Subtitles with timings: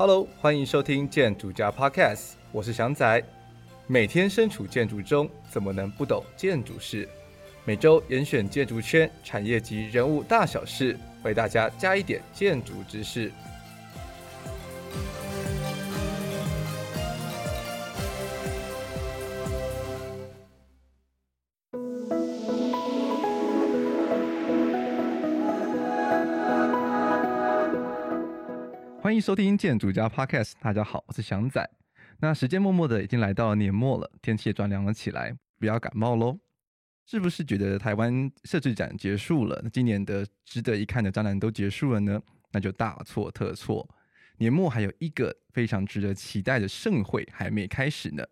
[0.00, 3.22] Hello，欢迎收听建筑家 Podcast，我是祥仔。
[3.86, 7.06] 每天身处建筑中，怎么能不懂建筑事？
[7.66, 13.30] 每周严选建筑圈产业及人物大小事，为大家加一点建筑知识。
[29.20, 31.68] 迎收听建筑家 Podcast，大家好，我是祥仔。
[32.20, 36.38] 那时间默默的已经来到了年末了，天气也转凉了起来，不要感冒喽。
[37.04, 42.18] 是不是觉得台湾设置展结束了，今年的值得一看的展览都结束了呢？
[42.52, 43.86] 那就大错特错，
[44.38, 48.24] 年末还有一个非常值得期待的盛会还没开始呢。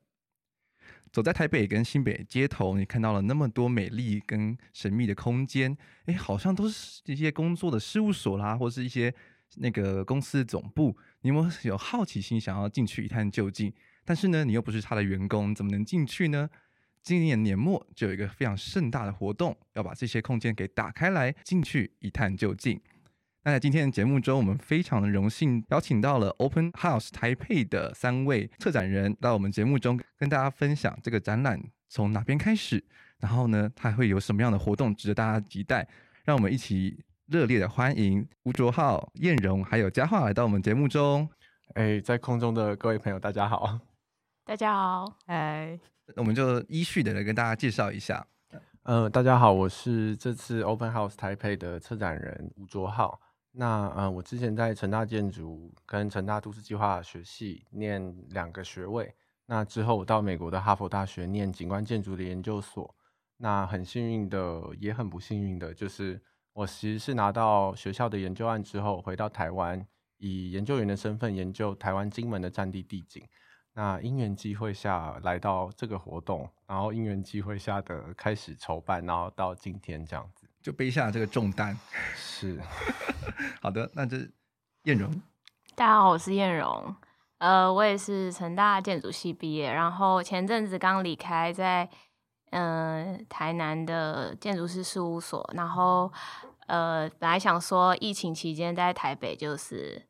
[1.13, 5.77] 走在台北跟新北街头，你看到了那么多美丽跟神秘的空间，
[6.07, 9.15] 哎，好像都是一些工作的事务所啦，或是一些。
[9.57, 13.73] 那个公司总部，你有有有好奇心想要进去一探究竟？
[14.05, 16.49] 但是呢，你又不是他的员工，怎么能进去呢？
[17.03, 22.81] 今年年末就有一个非常盛大的活动，要把这些空间给打开来，进去一探究竟。
[23.45, 32.85] 那在今天的节目中，我们非常的荣幸邀请到了 Open House 台配的三位策展人到我们节目中跟大家分享这个展览从哪边开始，
[33.21, 35.89] 然后呢，它会有什么样的活动值得大家期待？
[36.25, 37.05] 让我们一起。
[37.29, 41.29] 热烈的欢迎吴卓浩、燕荣还有佳樺来到我们节目中。
[41.75, 43.79] 哎，在空中的各位朋友，大家好！
[44.47, 45.79] 大家好，哎，
[46.17, 48.27] 我们就依序的来跟大家介绍一下。
[48.85, 53.21] 呃，大家好，我是这次 Open House Taipei 的策展人吴卓浩。
[53.53, 59.15] 那呃，我之前在成大建筑跟成大都市计划学系念两个学位。
[59.45, 62.95] 那之后我到美国的哈佛大学念景观建筑的研究所。
[63.37, 66.19] 那很幸运的，也很不幸运的，就是。
[66.59, 69.87] 我其实是拿到学校的研究案之后，回到台湾，
[70.17, 73.23] 以研究员的身份研究台湾金门的战地地景。
[73.75, 81.79] 那因缘机会下来到这个活动，然后因缘机会下的开始筹办，然后到今天这样子，就背下了这个重担。
[82.17, 82.61] 是，
[83.63, 84.17] 好的，那这
[84.83, 85.09] 彦蓉。
[85.77, 86.93] 大家好，我是燕蓉。
[87.39, 91.89] 呃，我也是成大建筑系毕业，然后前阵子刚离开在。
[92.51, 96.11] 嗯、台南的建筑师事务所，然后
[96.67, 100.07] 呃，本来想说疫情期间在台北就是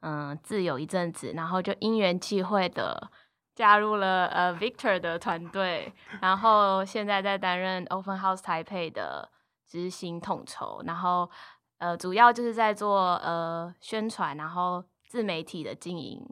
[0.00, 3.10] 嗯、自由一阵子，然后就因缘际会的
[3.54, 9.30] 加入了呃 Victor 的团队，然后现在在担任 Open House Taipei 的
[9.66, 11.28] 执行统筹，然后
[11.78, 16.24] 呃主要就是在做呃宣传，然后自媒体的经营。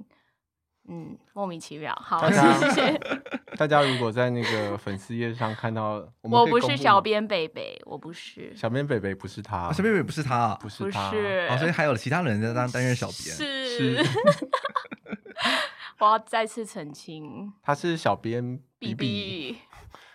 [0.89, 1.95] 嗯，莫名其妙。
[1.95, 3.01] 好，谢谢。
[3.57, 11.11] 大家如果在那个粉丝页上看到我，我不是小编北北，我不是小编北北，不是他，啊、小编北北不是他，不是他，
[11.49, 13.19] 哦，所以还有其他人在当担任小编。
[13.19, 14.11] 是，是
[16.01, 19.57] 我要再次澄清，他是小编 B B，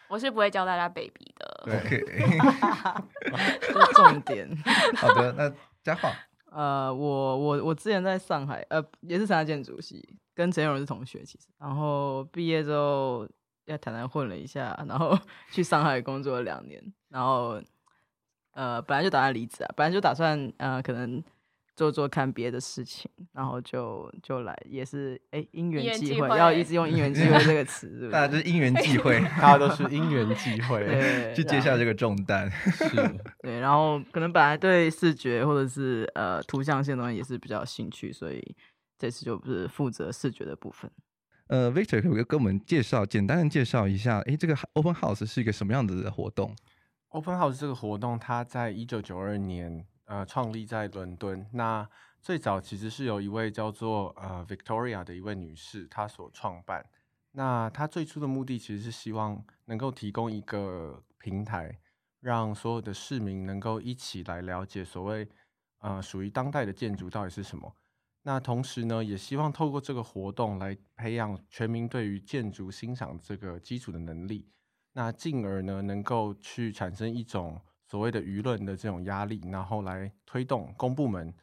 [0.10, 1.64] 我是不会教大家 baby 的。
[1.66, 2.06] 对，
[3.94, 4.48] 重点。
[4.96, 5.50] 好的，那
[5.82, 6.12] 佳樺。
[6.52, 10.04] 呃，我我我之前在上海，呃，也是上海建筑系，
[10.40, 13.28] 跟陈彦蓉是同学，其实，然后毕业之后
[13.66, 15.20] 在台南混了一下，然后
[15.52, 17.62] 去上海工作了两年，然后
[18.54, 21.22] 呃，本来就打算离职啊，本来就打算呃，可能
[21.76, 28.12] 做做看别的事情，然后就就来，也是哎，因缘际会，要一直用因缘际会这个词，是不是？
[28.16, 32.88] 大家都是因缘际会， 大家都是因缘际会，去接下这个重担，是，
[33.42, 38.56] 对，然后可能本来对视觉或者是呃图像性的东西也是比较有兴趣，所以。
[39.00, 40.92] 这次就不是负责视觉的部分。
[41.48, 44.20] 呃，Victor 可不可以跟我们介绍，简单的介绍一下？
[44.20, 46.56] 诶，这个 Open House 是一个什么样子的活动
[47.08, 51.48] ？Open House 这个活动，它在一九九二年呃创立在伦敦。
[51.54, 51.90] 那
[52.22, 56.86] 最早其实是有一位叫做呃 Victoria 的一位女士，她所创办。
[57.32, 61.80] 那她最初的目的其实是希望能够提供一个平台，
[62.20, 65.28] 让所有的市民能够一起来了解所谓
[65.80, 67.74] 呃属于当代的建筑到底是什么。
[68.30, 74.48] 那同时呢，也希望透过这个活动来培养全民对于建筑欣赏这个基础的能力，
[74.94, 81.34] 那进而呢，能够去产生一种所谓的舆论的这种压力，然后来推动公部门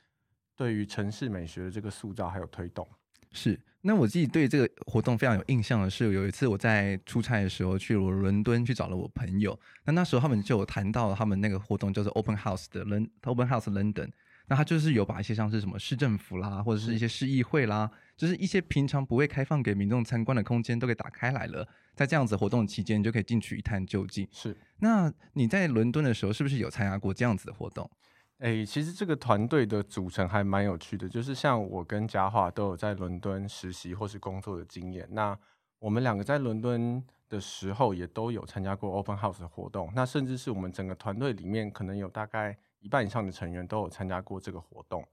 [0.54, 2.86] 对于城市美学的这个塑造还有推动。
[3.32, 12.82] 是，那我自己对这个活动非常有印象的是，有一次我在出差的时候去了伦敦去找了我朋友，那那时候他们就有谈到他们那个活动叫做 Open House 的
[13.24, 14.12] Open House London。
[14.48, 21.66] 那他就是有把一些像是什么市政府啦，或者是一些市议会啦，就是一些平常不会开放给民众参观的空间都给打开来了。
[21.94, 24.28] 在这样子活动期间，你就可以进去一探究竟。
[24.30, 24.56] 是。
[24.78, 27.90] 那你在伦敦的时候，是不是有参加过这样子的活动？
[28.38, 35.08] 诶、欸，其实这个团队的组成还蛮有趣的，就是像我跟佳樺都有在伦敦实习或是工作的经验。
[35.10, 35.36] 那
[35.78, 39.90] 我们两个在伦敦的时候，也都有参加过 Open House 的活动。
[39.96, 45.04] 那甚至是我们整个团队里面，可能有大概一半以上的成员都有参加过这个活动。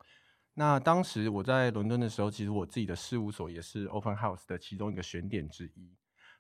[0.54, 5.92] 那当时我在伦敦的时候，其实我自己的事务所也是 Open House 的其中一个选点之一。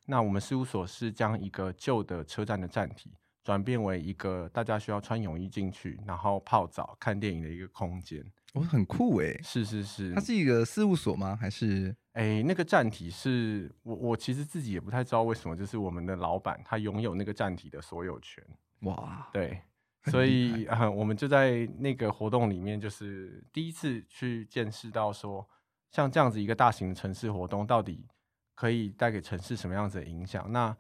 [0.06, 3.18] 那我们事务所是将一个旧的车站的站体。
[3.44, 8.24] 转变为一个大家需要穿泳衣进去，然后泡澡、看电影的一个空间。
[8.54, 9.38] 哦，很酷哎！
[9.44, 11.36] 是是是，它是一个事务所吗？
[11.36, 11.94] 还是？
[12.14, 18.42] 哎，那个站体是我我其实自己也不太知道为什么，就是我们的老板他拥有那个站体的所有权。
[18.84, 19.62] 哇，对，
[20.06, 25.48] 所以啊、呃，我们就在那个活动里面，就是第一次去见识到说，
[25.92, 28.08] 像这样子一个大型的城市活动，到底
[28.56, 30.52] 可以带给城市什么样子的影响？
[30.52, 30.76] 那。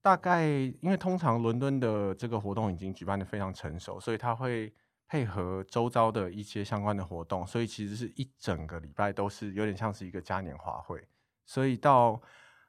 [0.00, 4.72] 大概因为通常伦敦的这个活动已经举办的非常成熟，所以他会
[5.08, 11.06] 配合周遭的一些相关的活动，所以其实是一整个礼拜都是有点像是一个嘉年华会。
[11.44, 12.18] 所以到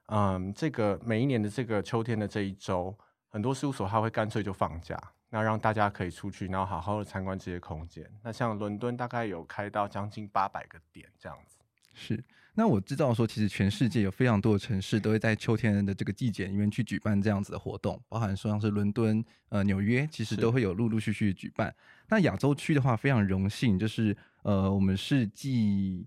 [0.07, 2.97] 嗯这个每一年的这个秋天的这一周，
[3.29, 4.99] 很多事务所他会干脆就放假，
[5.29, 8.09] 那让大家可以出去，然后好好的参观这些空间。
[8.23, 11.57] 那像伦敦大概有开到将近八百个点这样子，
[11.93, 12.23] 是。
[12.55, 21.73] 那我知道说，其实全世界有非常多的城市都会在秋天的这个季节里面去举办这样子的活动，包含说像是伦敦、呃纽约，其实都会有陆陆续续举办。
[22.09, 26.05] 那亚洲区的话，非常荣幸，就是呃我们是继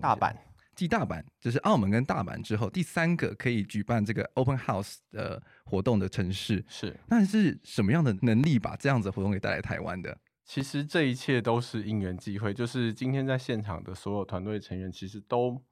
[0.00, 0.34] 大阪，
[0.74, 6.64] 继大阪，就是澳门跟大阪之后第三个可以举办这个 Open House 的活动的城市。
[6.68, 10.18] 是，那是什么样的能力把这样子的活动给带来台湾的？
[10.44, 15.62] 其实这一切都是因缘际会，就是今天在现场的所有团队成员，其实都。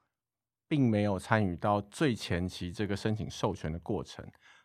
[0.70, 4.24] 并没有参与到最前期这个申请授权的过程。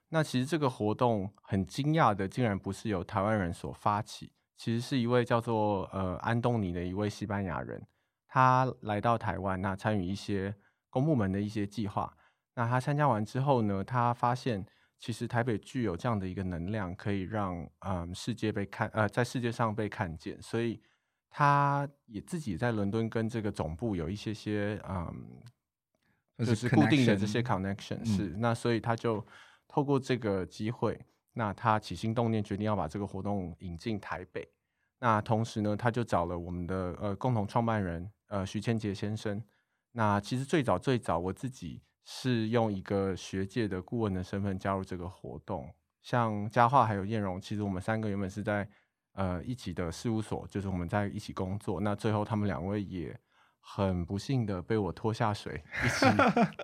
[0.09, 7.81] 那其实这个活动很惊讶的，竟然不是由台湾人所发起，其实是一位叫做呃安东尼的一位西班牙人，
[8.35, 10.53] 他来到台湾，那参与一些
[10.89, 12.13] 公部门的一些计划。
[12.53, 14.65] 那他参加完之后呢，他发现
[14.99, 20.81] 其实台北具有这样的一个能量，可以让嗯、呃、世界被看呃在世界上被看见，所以
[21.29, 25.41] 他也自己在伦敦跟这个总部有一些些嗯。
[26.39, 29.25] 就是固定的这些 connection 是，那所以他就
[29.69, 30.99] 透过这个机会，
[31.31, 34.45] 那他起心动念决定要把这个活动引进台北。
[34.99, 39.43] 那同时呢，他就找了我们的呃共同创办人呃徐千杰先生。
[39.91, 48.67] 那其实最早最早我自己是用一个学界的顾问的身份加入这个活动，像佳桦还有燕荣，其实我们三个原本是在
[49.13, 51.79] 呃一起的事务所，就是我们在一起工作。
[51.79, 53.17] 那最后他们两位也。
[53.67, 56.05] 很不幸的被我拖下水，一起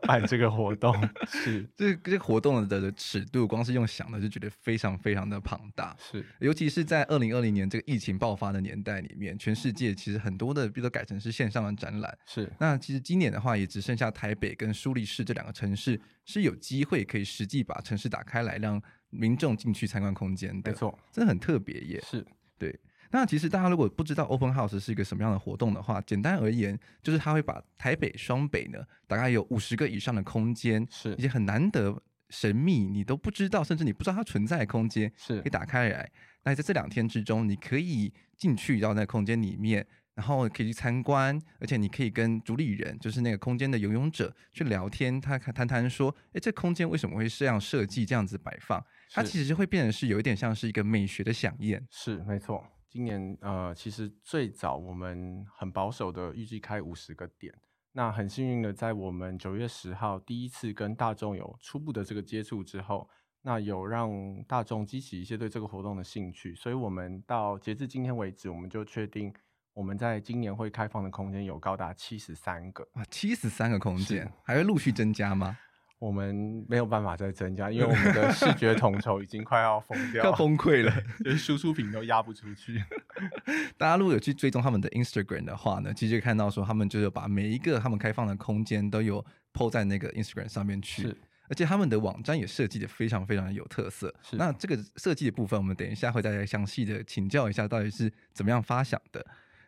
[0.08, 0.96] 办这个活动。
[1.28, 5.98] 是这这个活动的尺度，光是用想的就觉得非常非常的庞大。
[6.00, 12.18] 是，尤其是在二零二零年这个疫情爆发的年代里面，全世界其实很多的，比如说改成是线上的展览。
[12.26, 20.72] 是，那其实今年的话，也只剩下台北跟苏黎世这两个城市是有机会可以实际把城市打开来，让民众进去参观空间的。
[20.72, 22.02] 没错，真的很特别耶。
[22.08, 22.26] 是，
[22.58, 22.80] 对。
[23.12, 36.10] 那其实大家如果不知道 Open House 是一个什么样的活动的话，简单而言，就是它会把台北、双北呢，大概有五十个以上的空间，是一些很难得、神秘，你都不知道，甚至你不知道它存在的空间，是可以打开来。
[36.44, 39.86] 那在这两天之中，你可以进去到那个空间里面，
[40.16, 48.84] 然后可以去参观，而且你可以跟主理人，就是那个空间的游泳者去聊天，他谈谈说，哎，这空间为什么会这样设计、这样子摆放？
[49.14, 51.86] 它其实就会变成是有一点像是一个美学的饗宴。
[51.92, 52.66] 是，没错。
[52.92, 57.58] 今年呃，其实最早我们很保守的预计开五十个点，
[57.94, 63.10] 那很幸运的在我们九月十号第一次跟大众有初步的这个接触之后，
[63.44, 64.12] 那有让
[64.44, 69.34] 大众激起一些对这个活动的兴趣，所以我们到截至今天为止，我们就确定
[69.74, 72.86] 我们在今年会开放的空间有高达七十三个。
[72.92, 75.58] 啊，七十三个空间还会陆续增加吗？
[76.02, 80.92] 我们没有办法再增加，因为我们的视觉 统筹已经快要疯掉， 要崩溃了，
[81.24, 82.84] 就是输出品都压不出去。
[83.78, 91.18] 大家如果有去追踪他们的 Instagram 的话呢，其实就看到说他们就是把每一个他们开放的空间都有 PO 在那个 Instagram 上面去，是，
[91.50, 94.12] 而且他们的网站也设计的非常非常的有特色。
[94.24, 99.24] 是，那这个设计的部分，我们等一下会再来详细的请教一下，到底是怎么样发想的。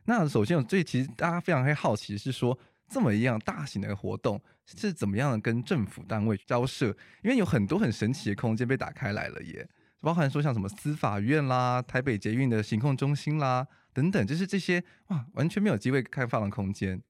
[0.06, 2.58] 那首先，我最其实大家非常会好奇的是说。
[2.94, 6.96] 这么一样大型的活动是怎么样的跟政府单位交涉？
[7.24, 9.68] 因为有很多很神奇的空间被打开来了耶，
[10.00, 17.02] 包含说像什么司法院啦、台北捷运的行控中心啦等等，就是这些哇，完全没有机会开放的空间。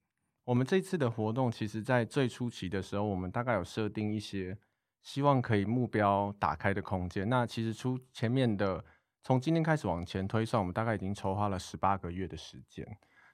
[0.46, 4.58] 我们这次的活动，其实在最初期的时候，我们大概有设定一些
[5.02, 7.28] 希望可以目标打开的空间。
[7.30, 8.84] 那其实出前面的
[9.22, 12.86] 从今天开始往前推算，我们大概已经筹划了十八个月的时间。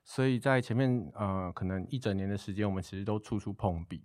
[0.03, 4.03] 所以在前面呃，可能一整年的时间，我们其实都处处碰壁，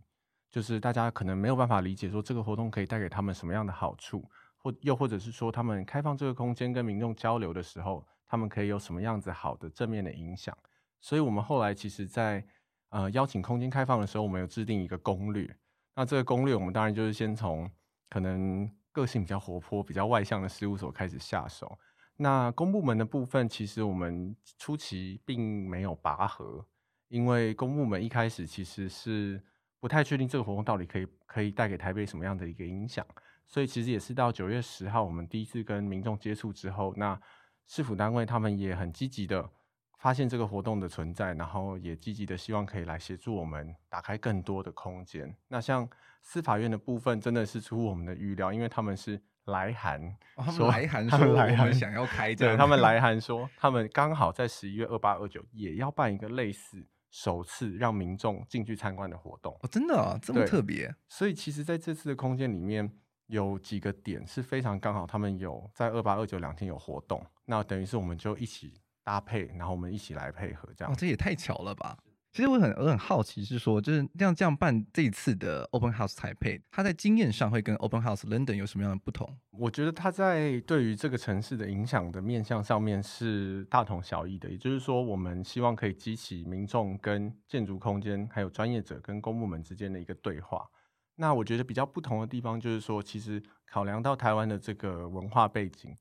[0.51, 10.57] 就是大家可能没有办法理解说这个活动可以带给他们什么样的好处，或又或者是说他们开放这个空间跟民众交流的时候，他们可以有什么样子好的正面的影响。
[11.01, 12.45] 所以我们后来其实在，
[12.91, 15.57] 呃邀请空间开放的时候，我们有制定一个攻略。
[15.95, 17.71] 那这个攻略，我们当然就是先从
[18.11, 21.79] 可能个性比较活泼、比较外向的事务所开始下手。
[22.17, 26.65] 那公部门的部分，其实我们初期并没有拔河，
[27.09, 29.43] 因为公部门一开始其实是
[29.81, 33.07] 不太确定这个活动到底可以可以带给台北什么样的一个影响，
[33.47, 37.21] 所以其实也是到九月十号，我们第一次跟民众接触之后，那
[37.67, 39.51] 市府单位他们也很积极的。
[39.97, 45.35] 发现这个活动的存在，然后也积极的希望可以来协助我们打开更多的空间。
[45.49, 45.89] 那像
[46.21, 50.01] 司法院的部分，真的是出乎我们的预料，因为他们是来函，
[50.37, 59.53] 哦、他们来函说来函想要开，对，他们来函说他们刚好在十一月二八二九也要办一个类似首次让民众进去参观的活动。
[59.63, 60.95] 哦，真的啊，这么特别。
[61.09, 62.91] 所以其实在这次的空间里面
[63.27, 68.81] 有几个点是非常刚好，他们有在二八二九两天有活动，那等于是我们就一起。
[69.07, 70.91] 搭配，然后我们一起来配合，这样。
[70.91, 71.95] 哦，这也太巧了吧！
[72.35, 79.39] 其实我很我很好奇，是说就是这样这样办这一次的 Open House 台配，它在经验上会跟 Open House London 有什么样的不同？
[79.53, 84.51] 我觉得它在对于这个城市的影响的面向上面是大同小异的。
[84.51, 90.69] 也就是说，我们希望可以激起民众跟建筑空间，还有专业者跟公部门之间的一个对话。
[91.15, 95.97] 那我觉得比较不同的地方就是说，其实考量到台湾的这个文化背景。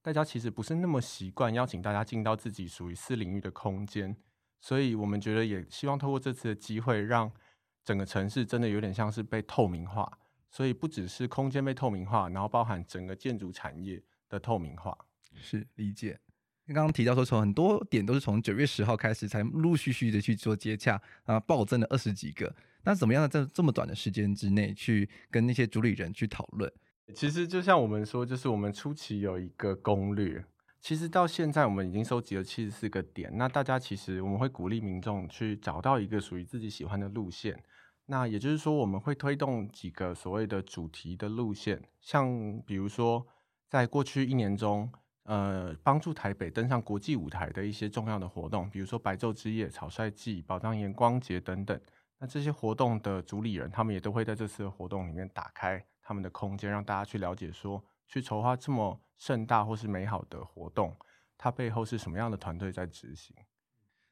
[0.00, 4.16] 大家其实不是那么习惯邀请大家进到自己属于私领域的空间，
[4.60, 7.30] 所以我们觉得也希望透过这次的机会，让
[7.84, 10.18] 整个城市真的有点像是被透明化。
[10.52, 14.96] 所以不只是空间被透明化，然后包含整个建筑产业的透明化。
[15.32, 16.18] 是理解。
[16.66, 22.52] 刚刚提到说，从很多点都是从九月十号开始才陆陆续续的去做接洽，啊，暴增了二十几个。
[22.82, 26.72] 那怎么样在这么短的时间之内去跟那些主理人去讨论？
[27.14, 30.44] 其实就像我们说，就是我们初期有一个攻略，
[30.80, 33.30] 其实到现在我们已经收集了七十四个点。
[33.36, 37.62] 那大家其实我们会鼓励民众去找到一个属于自己喜欢的路线。
[38.06, 43.24] 那也就是说，我们会推动几个所谓的主题的路线，像比如说
[43.68, 44.90] 在过去一年中，
[45.24, 51.80] 呃，帮助台北登上国际舞台的一些重要的活动，比如说白昼之夜、草率季、宝藏岩光节等等。
[52.18, 55.84] 那这些活动的主理人，他们也都会在这次活动里面打开。
[56.02, 60.96] 他们的空间，让大家去了解说，去筹划这么盛大或是美好的活动，
[61.36, 63.36] 它背后是什么样的团队在执行？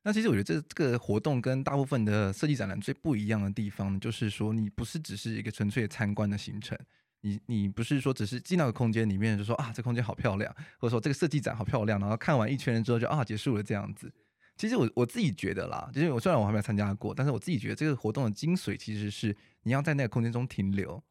[0.03, 6.79] 那其实我觉得这这个活动跟大部分的设计展览最不一样的地方，就是说你不是只是一个纯粹参观的行程，
[7.23, 14.13] 你你不是说只是进到个空间里面就说啊，这空间好漂亮，或者说这个设计展好漂亮，然后看完一圈之后就啊结束了这样子。
[14.57, 21.03] 其实我我自己觉得啦，就是我虽然我还没有参加过，但是我自己觉得这个活动的精髓其实是你要在那个空间中停留。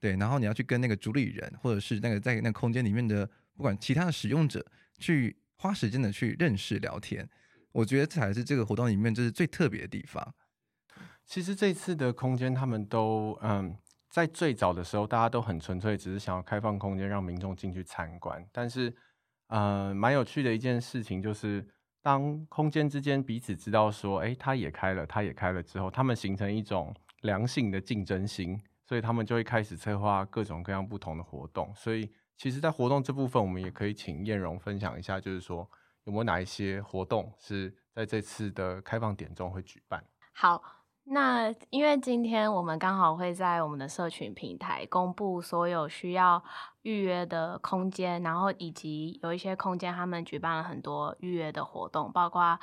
[0.00, 4.64] 对，然后你要去跟那个主理人，或者是那个在那个空间里面的，不管其他的使用者，
[4.98, 7.28] 去花时间的去认识聊天。
[7.72, 10.34] 我觉得这才是这个活动里面就是最特别的地方。
[11.26, 13.76] 其实这次的空间，他们都嗯，
[14.08, 18.44] 在最早的时候，大家都很纯粹，只是想要开放空间让民众进去参观。
[18.50, 18.92] 但是，
[19.48, 21.64] 嗯，蛮有趣的一件事情就是，
[22.02, 28.60] 当空间之间彼此知道说，哎，他也开了，他也开了之后，他们形成一种良性的竞争心。
[28.90, 31.72] 所以他们就会开始策划各种各样不同的活动。
[31.76, 35.58] 所以，其实，在活动这部分，我们也可以请晏榕分享一下，就是说
[36.02, 40.02] 有没有哪一些活动是在这次的开放点中会举办？
[40.32, 40.60] 好，
[41.04, 46.42] 那因为今天我们刚好会在我们的社群平台公布所有需要
[46.82, 52.58] 预约的空间，然后以及有一些空间他们举办了很多预约的活动，包括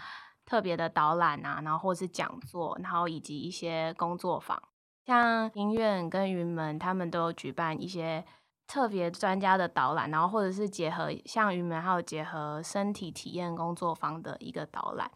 [0.46, 4.62] 特别的导览啊，然后或是讲座，然后以及一些工作坊。
[5.08, 8.26] 像音院跟云门，他们都有举办一些
[8.68, 15.10] 特别专家的导览，然后或者是结合像云门还有结合身体体验工作坊的一个导览，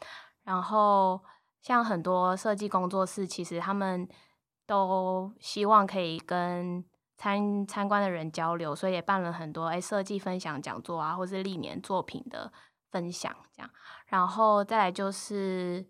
[0.44, 1.22] 然后
[1.62, 4.08] 像很多设计工作室，其实他们
[4.66, 6.86] 都希望可以跟
[7.18, 12.50] 参参观的人交流，所以也办了很多诶设计分享讲座啊，或是历年作品的
[12.90, 13.70] 分享这样，
[14.06, 15.86] 然后再来就是。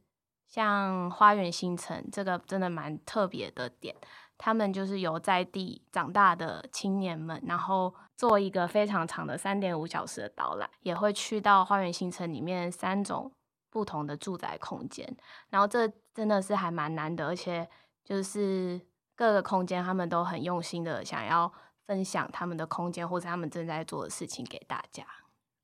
[0.52, 3.96] 像花园新城这个真的蛮特别的点，
[4.38, 13.32] 他们就是由在地长大的青年们，然后做一个非常长的三点五小时的导览，也会去到花园新城里面三种
[13.70, 15.18] 不同的住宅空间，
[15.50, 17.66] 然后这真的是还蛮难得，而且
[18.04, 18.82] 就是
[19.16, 21.50] 各个空间他们都很用心的想要
[21.86, 25.06] 分享他们的空间或者他们正在做的事情给大家。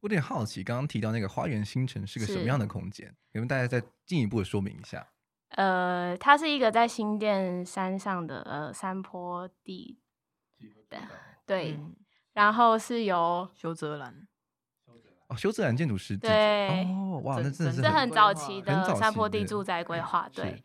[0.07, 3.07] 我有点好奇，刚刚提到那个花园新城是个什么样的空间？
[3.33, 5.05] 能不能大家再进一步的说明一下？
[5.49, 9.99] 呃，它是一个在新店山上的呃山坡地
[10.87, 10.97] 的，
[11.45, 11.93] 对，嗯、
[12.31, 14.25] 然后是由修泽兰
[15.27, 20.63] 哦，修泽兰建筑师对哦，哇，那真的是很，很早期的山坡地住宅规划，对。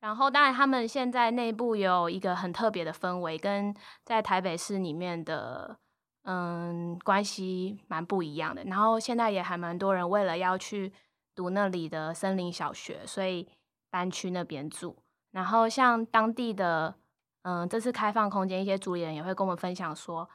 [0.00, 5.78] 然后，当然，他们现在内部有一个很特别的氛围，跟在台北市里面的
[6.22, 8.64] 嗯关系蛮不一样的。
[8.64, 10.92] 然后，现在也还蛮多人为了要去
[11.34, 13.48] 读那里的森林小学，所以
[13.90, 15.02] 搬去那边住。
[15.30, 16.94] 然后，像当地的
[17.42, 20.28] 嗯这次开放空间，一些主理人也会跟我们分享说，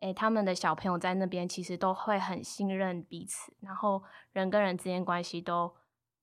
[0.00, 5.74] 诶，他们的小朋友在那边其实都会很信任彼此，然后人跟人之间关系都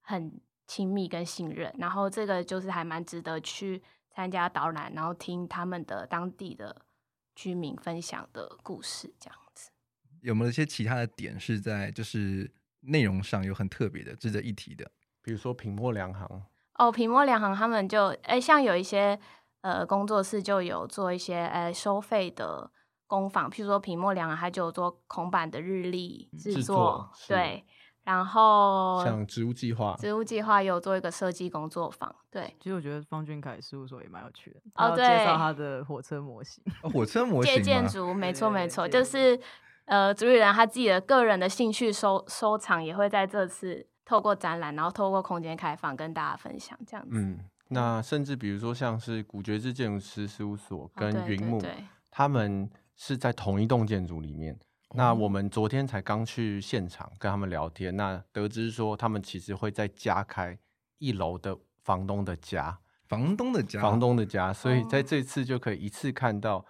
[0.01, 0.39] 很。
[0.69, 6.83] 亲密跟信任，然后这个就是还蛮值得去参加导览，然后听他们的当地的
[7.39, 9.71] 居民分享的故事，这样子。
[10.19, 14.91] 有没有一些其他的点是在就是内容上有很特别的、值得一提的？
[15.21, 16.43] 比如说品墨良行
[16.73, 19.17] 哦，品墨良行他们就哎，像有一些
[19.61, 22.69] 呃工作室就有做一些呃收费的
[23.07, 27.65] 工坊，譬如说品墨良行，他就有做孔板的日历制作，对。
[28.03, 32.13] 然后像植物计划，植物计划有做一个设计工作坊。
[32.31, 34.59] 对，其实我觉得方俊凯事务所也蛮有趣的。
[34.75, 36.63] 哦，对，介绍他的火车模型。
[36.81, 37.53] 哦、火车模型。
[37.55, 39.39] 借建筑，没错没错，就是
[39.85, 47.19] 呃，主理人他自己的个人的兴趣收收藏，也会在这次透过展览，然后透过空间开放跟大家分享这样子。
[47.19, 51.61] 嗯，那甚至比如说像是古爵士建筑师事务所跟云木，
[52.09, 54.57] 他们是在同一栋建筑里面。
[54.95, 60.57] 那我们昨天才刚去现场跟他们聊天，那得知说他们其实会再加开
[60.97, 66.65] 一楼的房东的家，房东的家，房东的家，所以在这次就可以一次看到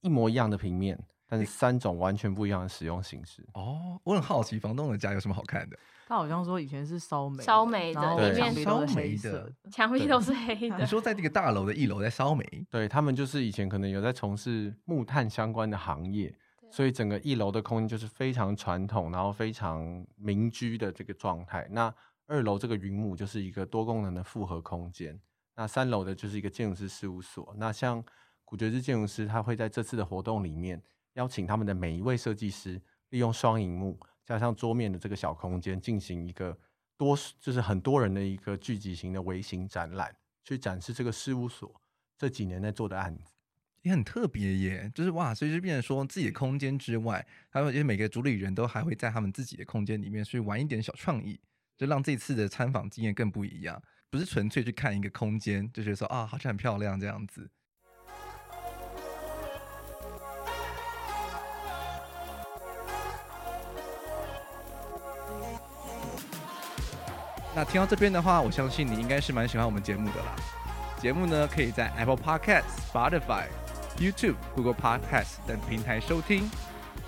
[0.00, 0.98] 一模一样的平面，
[1.28, 3.46] 但是三种完全不一样的使用形式。
[3.52, 5.78] 哦，我很好奇房东的家有什么好看的？
[6.08, 10.78] 他好像说以前是烧煤，烧煤的，里面烧煤的，墙壁都是黑的。
[10.78, 12.44] 你说在这个大楼的一楼在烧煤？
[12.70, 16.34] 对，他们就是以前可能有在从事木炭相关的行业。
[16.70, 21.66] 所以整个一楼的空间就是非常传统，然后非常民居的这个状态。
[21.70, 21.92] 那
[22.26, 25.20] 二楼这个云母就是一个多功能的复合空间。
[25.56, 27.52] 那三楼的就是一个建筑师事务所。
[27.58, 28.02] 那像
[28.44, 30.80] 古觉志建筑师，他会在这次的活动里面
[31.14, 36.56] 邀请他们的每一位设计师，利用双荧幕加上桌面的这个小空间，进行一个
[36.96, 41.74] 多就是很多人的一个聚集型的微型展览，去展示这个事务所
[42.16, 43.32] 这几年在做的案子。
[43.82, 51.40] 也很特别耶，就是哇，所以就变成说自己的空间之外，还有因为每个主理人都还会在他们自己的空间里面，去玩一点小创意，
[51.78, 57.50] 就让这次的参访经验更不一样，不是纯粹去看一个空间，就觉得说啊，好像很漂亮这样子。
[67.56, 70.36] 那听到这边的话，我相信你应该是蛮喜欢我们节目的啦。
[71.00, 73.46] 节目呢，可以在 Apple Podcast、Spotify。
[74.00, 76.50] YouTube、Google Podcast 等平台收听。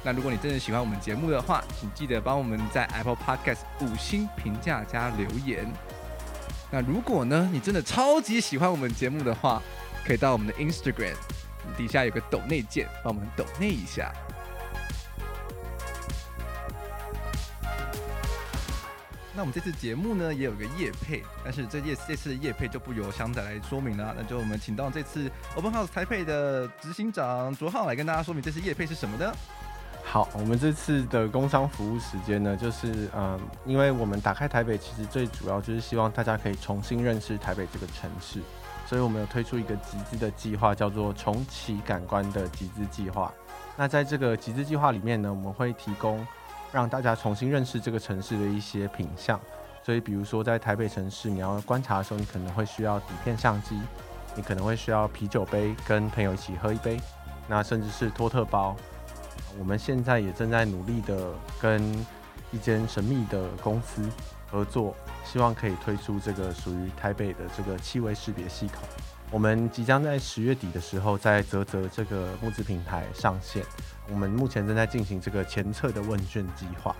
[0.04, 5.66] 那如果你真的喜欢我们节目的话，请记得帮我们在 Apple Podcast 五星评价加留言。
[6.70, 9.62] 那如果呢，你真的超级喜欢我们节目的话，
[10.04, 11.14] 可以到我们的 Instagram
[11.76, 14.12] 底下有个抖内键，帮我们抖内一下。
[19.34, 29.32] 那我们这次节目呢，也有个业配，但是这业这次的业配就不由香仔来说明了，那就我们请到这次 Open House 台配的执行长卓浩来跟大家说明这次业配是什么呢？
[30.04, 38.40] 好，我们这次的工商服务时间呢，就是嗯，因为我们打开台北，其实最主要就是希望大家可以重新认识台北这个城市，
[38.86, 43.32] 所以我们有推出一个集资的计划，叫做重启感官的集资计划。
[43.78, 46.26] 那在这个集资计划里面呢，我们会提供。
[46.72, 49.38] 让大家重新认识这个城市的一些品相，
[49.84, 53.78] 所以比如说在台北城市，你要观察的时候，你可能会需要底片相机，
[54.34, 56.98] 你可能会需要啤酒杯，跟朋友一起喝一杯，
[57.46, 58.74] 那甚至是托特包。
[59.58, 61.30] 我们现在也正在努力的
[61.60, 61.82] 跟
[62.50, 64.08] 一间神秘的公司
[64.50, 68.78] 合作，希望可以推出这个属于台北的这个气味识别系统。
[69.30, 73.62] 我们即将在十月底的时候在泽泽这个募资平台上线。
[74.08, 76.94] 我们目前正在进行这个前测的问卷计划，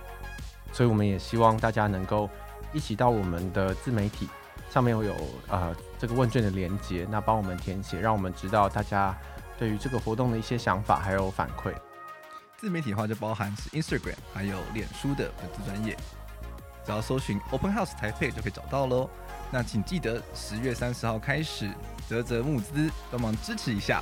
[0.73, 2.29] 所以我们也希望大家能够
[2.73, 4.29] 一起到我们的自媒体
[4.71, 5.15] 上面有
[5.49, 9.17] 呃这个问卷的连接，那帮我们填写，让我们知道大家
[9.59, 11.73] 对于这个活动的一些想法还有反馈。
[12.57, 15.97] 自媒体的话就包含是 Instagram 还有脸书的粉丝专业，
[16.87, 19.11] 只要搜寻 Open House 台北就可以找到喽。
[19.51, 21.71] 那请记得十月三十号开始
[22.09, 24.01] 泽泽募资，帮忙支持一下。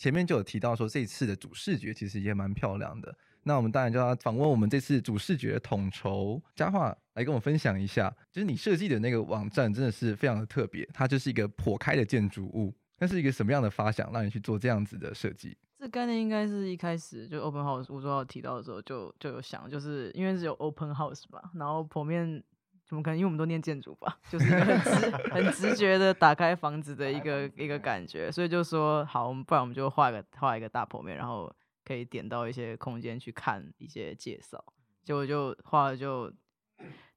[0.00, 3.14] 前面就有提到说，这次的主视觉其实也蛮漂亮的。
[3.42, 12.74] 那我们当然就要访问我们这次主视觉的统筹佳桦来跟我分享一下，就是你设计的那个网站真的是非常的特别，它就是一个破开的建筑物。
[12.98, 15.54] 那是一个什么样的发想，让你去做这样子的设计？
[15.78, 22.42] 这概念应该是一开始就 Open House 吴卓浩提到的时候就就有想，就是因为是有 Open House 吧，然后剖面。
[22.90, 23.16] 怎么可能？
[23.16, 31.50] 因为我们都念建筑吧，就是一个很直、 很直觉的打开房子的一个一个感觉，所以就说好，我们不然我们就画一个画一个大剖面，然后
[31.84, 34.62] 可以点到一些空间去看一些介绍。
[35.04, 36.32] 结果就画了就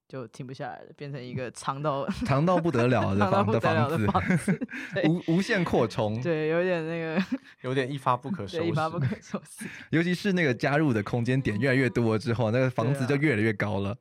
[0.07, 4.67] 就停不下来了，变成一个长到 长到不得了的 房的房子，
[5.07, 7.23] 无无限扩充，对，有点那个
[7.61, 9.67] 有点一发不可收拾，一发不可收拾。
[9.89, 13.97] 尤其是那个加入的空间点越来越多了之后，那个房子就越来越高了。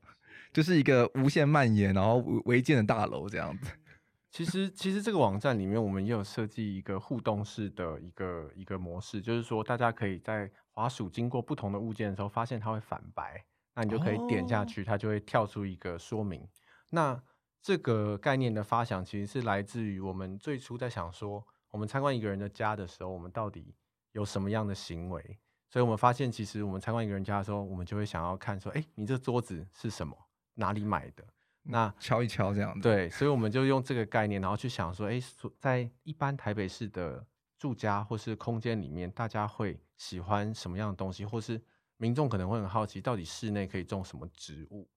[0.53, 3.71] 就是一个无限蔓延，然后违建的大楼这样子。
[4.31, 16.49] 其实，其实这个网站里面，我们也有设计一个互动式的一个一个模式，就是说，大家可以在滑鼠经过不同的物件的时候，发现它会反白，那你就可以点下去，它就会跳出一个说明。
[16.89, 17.23] 那
[17.61, 23.75] 这个概念的发想，其实是来自于我们最初在想说，我们参观一个人的家的时候，我们到底
[24.13, 25.39] 有什么样的行为？
[25.69, 30.17] 所以我们发现，其实我们参观一个人家的时候，我们就会想要看说，哎，你这桌子是什么？
[30.55, 31.25] 哪里买的？
[31.65, 32.81] 那敲一敲这样子。
[32.81, 35.21] 对，所以我们就用这个概念，然后去想说，诶，
[35.59, 37.25] 在一般台北市的
[37.59, 41.63] 住家或是空间里面，大家会喜欢什么样的东西，或是
[41.97, 44.89] 民众可能会很好奇，到底室内可以种什么植物？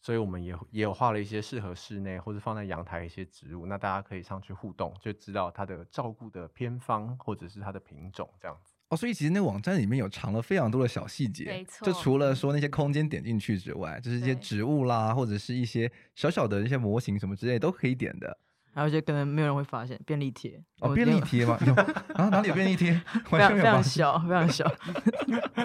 [0.00, 8.74] 所以我们也也有画了一些适合室内或者放在阳台一些植物，那大家可以上去互动，就知道它的照顾的偏方或者是它的品种这样子。
[8.90, 11.86] 哦，所以其实那个网站里面有藏了非常多的小细节，没错。
[11.86, 18.38] 就除了说那些空间点进去之外，就是一些植物啦，或者是一些小小的一些模型什么之类都可以点的。
[18.72, 21.58] 还有一些可能没有人会发现便利贴哦，便利贴吗？
[21.66, 22.92] 有啊，哪里有便利贴？
[23.28, 24.64] 非常非常小，非常小。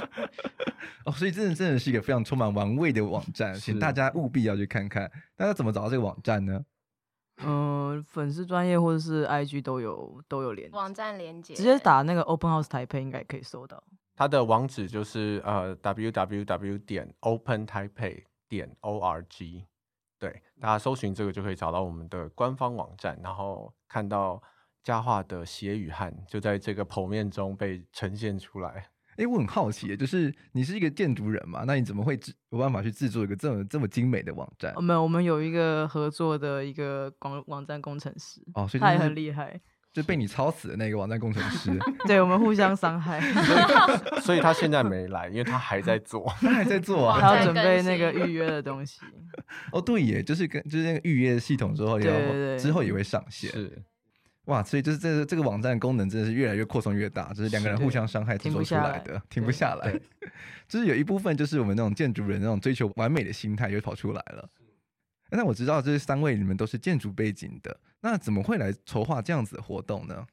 [1.05, 5.09] 哦，所以真的真的是一个非常充满玩味的网站，请大家务必要去看看。
[5.35, 6.59] 大家怎么找到这个网站呢？
[7.45, 13.83] 嗯，粉丝专业或者是 IG 都有都有连网站连接，直接打那个 Open House 台配应该可以搜到。
[14.15, 19.65] 它的网址就是呃 www 点 Open Taipei 点 org，
[20.19, 24.41] 对，大家搜寻这个就可以找到我们的官方网站，然后看到
[24.83, 28.87] 佳话的血与汗就在这个剖面中被呈现出来。
[29.13, 31.63] 哎、欸，我很好奇，就是你是一个建筑人嘛？
[31.65, 34.73] 那你怎么会制有办法去制作一个这么这么精美的网站？
[34.75, 39.59] 我们我们有一个合作的一个网网站工程师哦，所以他也很厉害，
[39.93, 41.71] 就被你操死的那个网站工程师。
[42.07, 48.99] 对，我们互相伤害所，所以他现在没来，因为他还在做，他还在做啊，他要准备那个预约的东西。
[49.71, 53.51] 哦，对耶，就是跟就是那个预约系统之后，对对对，之后也会上线。
[53.51, 53.83] 是。
[54.45, 59.97] 哇，所以就是这个这个网站功能真的是越来越扩充越大，就是两个人互相伤害制作出来的， 停不下来。
[60.67, 64.49] 就是有一部分就是我们那种建筑人那种追求完美的心态又跑出来了。
[65.31, 70.27] 那我知道这三位你们都是建筑背景的，那怎么会来筹划这样子的活动呢？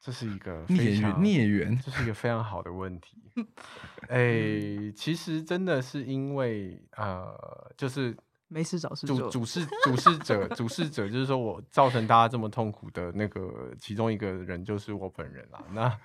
[0.00, 3.16] 这是一个孽缘，孽缘，这是一个非常好的问题。
[4.08, 8.16] 哎、欸，其实真的是因为呃，就是。
[8.52, 9.18] 没事找事做。
[9.18, 15.64] 主主事主事者主事者就是说我造成大家这么痛苦的那个其中一个人就是我本人啦。
[15.72, 15.98] 那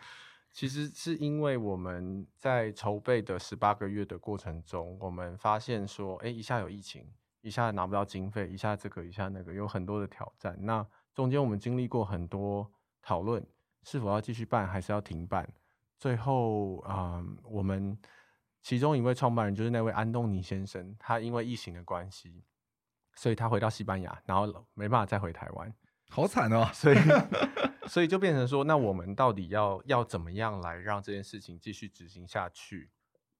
[0.51, 7.05] 其实是因为我们在筹备的十八个月的过程中，我们发现说，哎，一下有疫情，
[7.41, 10.57] 一下拿不到经费，一下这个，一下那个，有很多的挑战。
[10.61, 10.83] 那
[11.13, 13.45] 中间我们经历过很多讨论，
[13.83, 15.47] 是否要继续办，还是要停办？
[15.99, 17.97] 最后，嗯，我们。
[18.67, 22.43] 其中一位创办人就是那位安东尼先生，他因为疫情的关系，
[23.15, 25.73] 所以他回到西班牙，然后没办法再回台湾，
[26.09, 26.69] 好惨哦。
[26.75, 26.97] 所以，
[27.87, 32.91] 所以就变成说，那我们到底要要怎么样来让这件事情继续执行下去？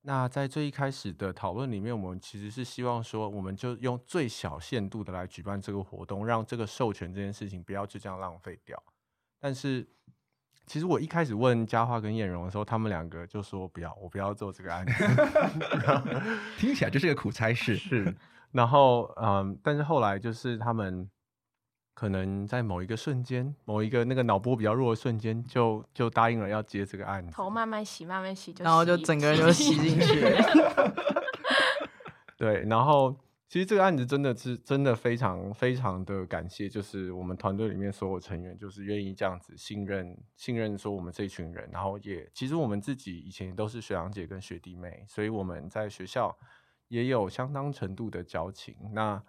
[0.03, 8.81] 那在最一开始的讨论里面，我们其实是希望说，我们就用最小限度的来举办这个活动，让这个授权这件事情不要就这样浪费掉。
[9.37, 9.85] 但是。
[10.67, 15.05] 其实我一开始问佳桦跟彦容的时候，他们两个就说不要，我不要做这个案子
[16.59, 17.77] 听起来就是个苦差事。
[17.77, 18.13] 是，
[18.51, 21.09] 然后嗯，但是后来就是他们
[21.93, 27.31] 可能在某一个瞬间，某一个那个脑波比较弱的瞬间，就就答应了要接这个案子。
[27.31, 30.93] 头慢慢洗，慢慢洗，就洗然后就整个人就洗进去了。
[32.37, 33.15] 对，然后。
[33.49, 46.37] 其实这个案子真的是真的非常非常的感谢，就是我们团队里面所有成员，就是愿意这样子信任信任说我们这群人，然后也其实我们自己以前都是学长姐跟学弟妹，所以我们在学校
[46.89, 48.75] 也有相当程度的交情。
[48.91, 49.23] 那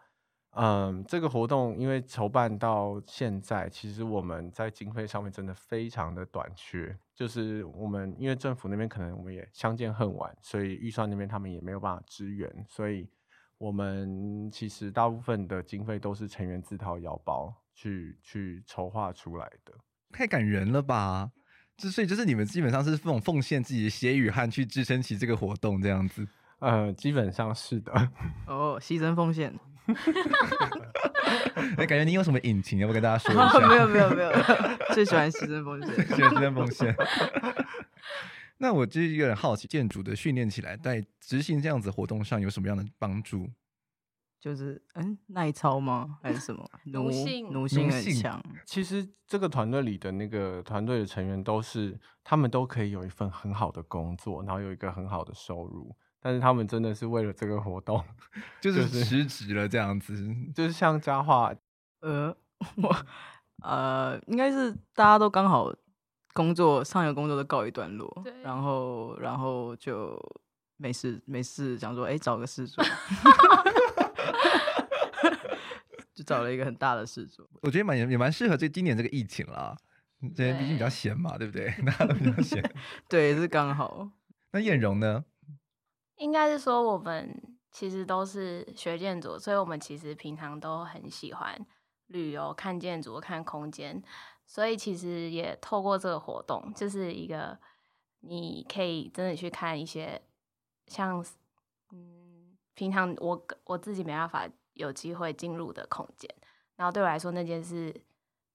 [0.52, 6.98] 嗯，这个活动因为筹办到现在，其实我们在经费上面真的非常的短缺。
[7.14, 13.08] 就是我们因为政府那边可能我们也相见恨晚，所以预算那边他们也没有办法支援，所以
[13.58, 19.72] 我们其实大部分的经费都是成员自掏腰包去去筹划出来的。
[20.12, 21.30] 太感人了吧！
[21.76, 26.26] 之所以就是你们基本上是这种奉献自己的血与汗去支撑起这个活动这样子。
[26.60, 27.92] 呃，基本上是的。
[28.48, 29.52] 哦，牺牲奉献。
[31.76, 33.58] 哎，感觉你有什么隐情，要不跟大家说一下？
[33.68, 34.30] 没有没有没有，
[34.92, 36.94] 最喜欢牺牲奉献，牺牲奉献。
[38.58, 43.48] 那我就是有点好奇，建筑的训练起来，在执行这样子活动上有什么样的帮助？
[44.40, 46.18] 就是嗯，耐操吗？
[46.22, 46.68] 还是什么？
[46.84, 48.40] 奴性，奴性很强。
[48.64, 55.96] 其实这个团队里的那个团队的成员都是，他们都可以有一份很好的工作，然后有一个很好的收入。
[56.20, 58.04] 但是他们真的是为了这个活动，
[58.60, 60.14] 就是辞职了这样子，
[60.54, 61.56] 就是、像佳樺，
[62.00, 62.36] 呃，
[62.76, 63.06] 我
[63.62, 65.72] 呃，应该是大家都刚好
[66.38, 70.16] 工作上游工作都告一段落，对，然后然后就
[70.76, 72.84] 没事没事，想说哎、欸、找个事做，
[76.14, 77.44] 就找了一个很大的事做。
[77.62, 79.76] 我觉得蛮也蛮适合这今年这个疫情啦，
[80.36, 81.74] 这边毕竟比较闲嘛，对不对？
[81.84, 82.62] 大家都比较闲，
[83.08, 84.08] 对，是刚好。
[84.52, 85.24] 那晏荣呢？
[86.18, 91.66] 应该是说，我们其实都是学建筑，所以我们其实平常都很喜欢
[92.06, 94.00] 旅游、看建筑、看空间，
[94.48, 97.56] 所以其实也透过这个活动，就是一个
[98.20, 100.20] 你可以真的去看一些
[100.88, 101.24] 像
[101.92, 106.28] 嗯，平常我我自己没办法有机会进入的空间，
[106.74, 107.94] 然后对我来说那件事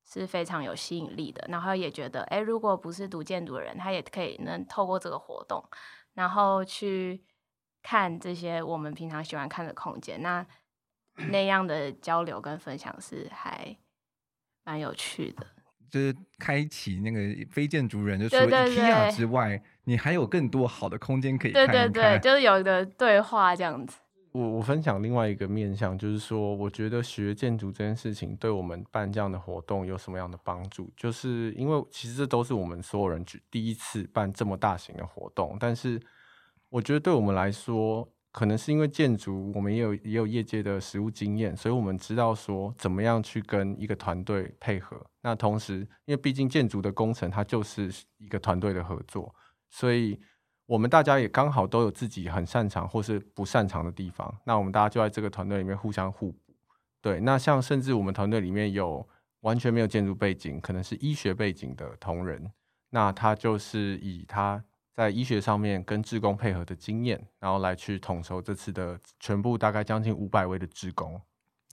[0.03, 5.63] 是非常有吸引力的，然后也觉得，哎，如果不是读建筑的人，他也可以能透过这个活动，
[6.15, 7.23] 然后去。
[7.85, 10.47] 看这些我们平常喜欢看的空间，那
[11.29, 13.75] 那样的交流跟分享是还
[14.63, 15.45] 蛮有趣的。
[15.93, 17.19] 就是开启那个
[17.51, 21.91] 非建筑人，就除了 IKEA 之外，你还有更多好的空间可以看看。
[21.91, 23.97] 对对对，就是有一个对话这样子。
[24.31, 30.91] 我我分享另外一个面向，就是说，我觉得学建筑这件事情对我们办这样的活动有什么样的帮助？
[30.97, 36.01] 就是因为其实这都是我们所有人第一次办这么大型的活动，但是。
[36.69, 44.99] 我觉得对我们来说，可能是因为建筑，我们也有也有业界的实务经验，所以我们知道说怎么样去跟一个团队配合。
[45.21, 49.33] 那同时，因为毕竟建筑的工程它就是一个团队的合作，
[49.69, 50.19] 所以
[50.65, 54.35] 我们大家也刚好都有自己很擅长或是不擅长的地方。
[54.45, 56.55] 那我们大家就在这个团队里面互相互补。
[57.01, 59.07] 对，那像甚至我们团队里面有
[59.41, 62.51] 完全没有建筑背景，可能是医学背景的同仁，
[62.89, 64.63] 那他就是以他。
[64.95, 71.19] 在医学上面跟志工配合的经验，然后来去统筹这次的全部大概将近五百位的志工。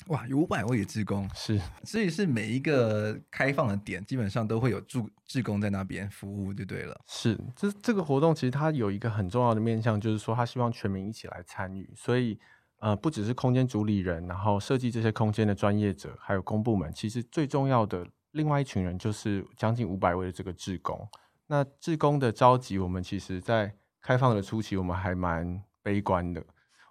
[0.06, 6.98] 哇，有五百位的志工是，所以是每一个开放的点基本上都会有驻志工在那边服务就对了。
[7.06, 11.92] 是，这这个活动其实它有一个很重要的面向，就是说他希望全民一起来参与。
[11.94, 12.40] 所以
[12.78, 21.06] 呃，不只是空间主理人，然后设计这些空间的专业者，还有公部门，其实最重要的另外一群人就是将近五百位的这个志工。
[21.50, 26.40] 那志工的召集，我们其实，在开放的初期，我们还蛮悲观的。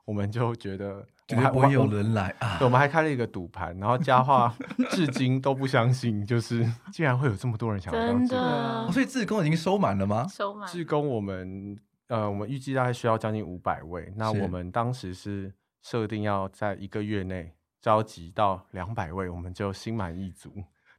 [0.03, 2.57] 我们就觉得 绝对不会有人来啊！
[2.59, 4.51] 我们还开了一个赌盘，然后佳樺
[4.89, 8.43] 至今都不相信，就是 竟然会有这么多人想要当志工。
[8.43, 10.27] 哦，所以志工已经收满了吗？
[10.27, 10.67] 收满。
[10.67, 14.11] 志工我们呃，我们预计大概需要将近五百位。
[14.17, 20.51] 那我们当时是设定要在一个月内召集到两百位，我们就心满意足。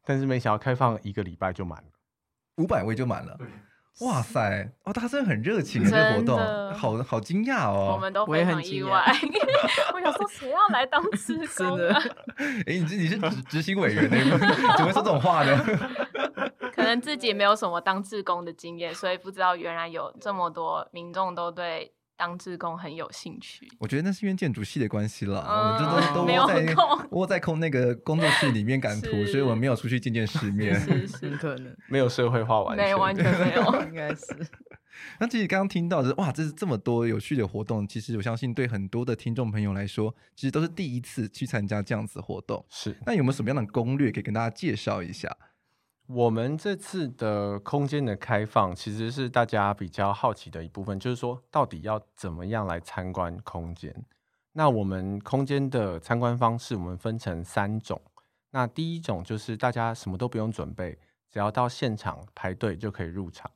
[0.03, 1.90] 但是没想到开放一个礼拜就满了。
[2.56, 3.38] 五百位就满了，
[4.00, 4.70] 哇塞！
[4.84, 6.38] 哦，大家真的很热情啊，这个活动，
[6.74, 7.92] 好好惊讶哦。
[7.94, 9.04] 我们都非常意外。
[9.92, 12.02] 我， 我想说，谁要来当志工啊？
[12.38, 14.38] 哎、 欸，你自己是执执行委员呢，
[14.76, 15.58] 怎么会说这种话呢？
[16.74, 21.92] 可能自己没有什么当志工的经验，所以不知道原来有这么多民众都对。
[22.20, 26.74] 当志工很有兴趣，我觉得那是因为建筑系的关系了，嗯、我们就都都窝在
[27.12, 34.26] 窝在空那个工作室里面赶图，所以我们没有出去见见世面，是是可能没有社会化完全，没完全没有，应该是。
[35.18, 42.62] 那其实刚刚听到的是哇，这是这么多有趣的活动，其实我相信对很多的听众朋友来说，其实都是第一次去参加这样子活动。
[42.68, 45.35] 是，那有没有什么样的攻略可以跟大家介绍一下？
[46.12, 53.94] 我们这次的空间的开放，其实是大家比较好奇的一部分，就是说到底要怎么样来参观空间？
[54.55, 58.01] 那我们空间的参观方式，我们分成三种。
[58.51, 60.99] 那第一种就是大家什么都不用准备，
[61.31, 63.49] 只要到现场排队就可以入场。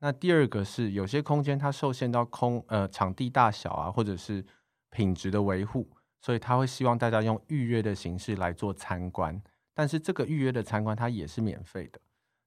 [0.00, 4.44] 那第二个是有些空间它受限到空呃场地大小啊，或者是
[4.90, 5.88] 品质的维护，
[6.20, 9.40] 所以他会希望大家用预约的形式来做参观。
[9.74, 12.00] 但是这个预约的参观它也是免费的。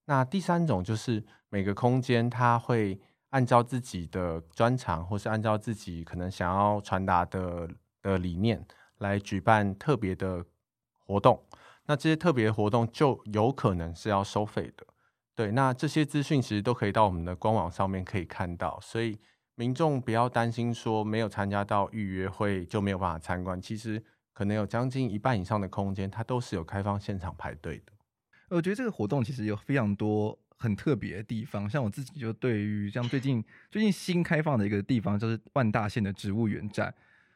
[0.05, 7.69] 那第三种就是每个空间它会按照自己的专长，或是按照自己可能想要传达的
[8.01, 8.65] 的理念
[8.97, 10.45] 来举办特别的
[10.99, 11.41] 活动。
[11.85, 14.85] 那这些特别活动就有可能是要收费的。
[15.35, 19.17] 对，那这些资讯其实都可以到我们的官网上面可以看到，所以
[19.55, 23.59] 民众不要担心说没有参加到预约会就没有办法参观。
[23.59, 24.01] 其实
[24.33, 27.93] 可能有将近一半以上的空间，它都是有开放现场排队的。
[28.49, 36.93] 我觉得这个活动其实有非常多很特别的地方，像我自己就对于像最近最近新开放的一个地方，就是万大线的植物园站，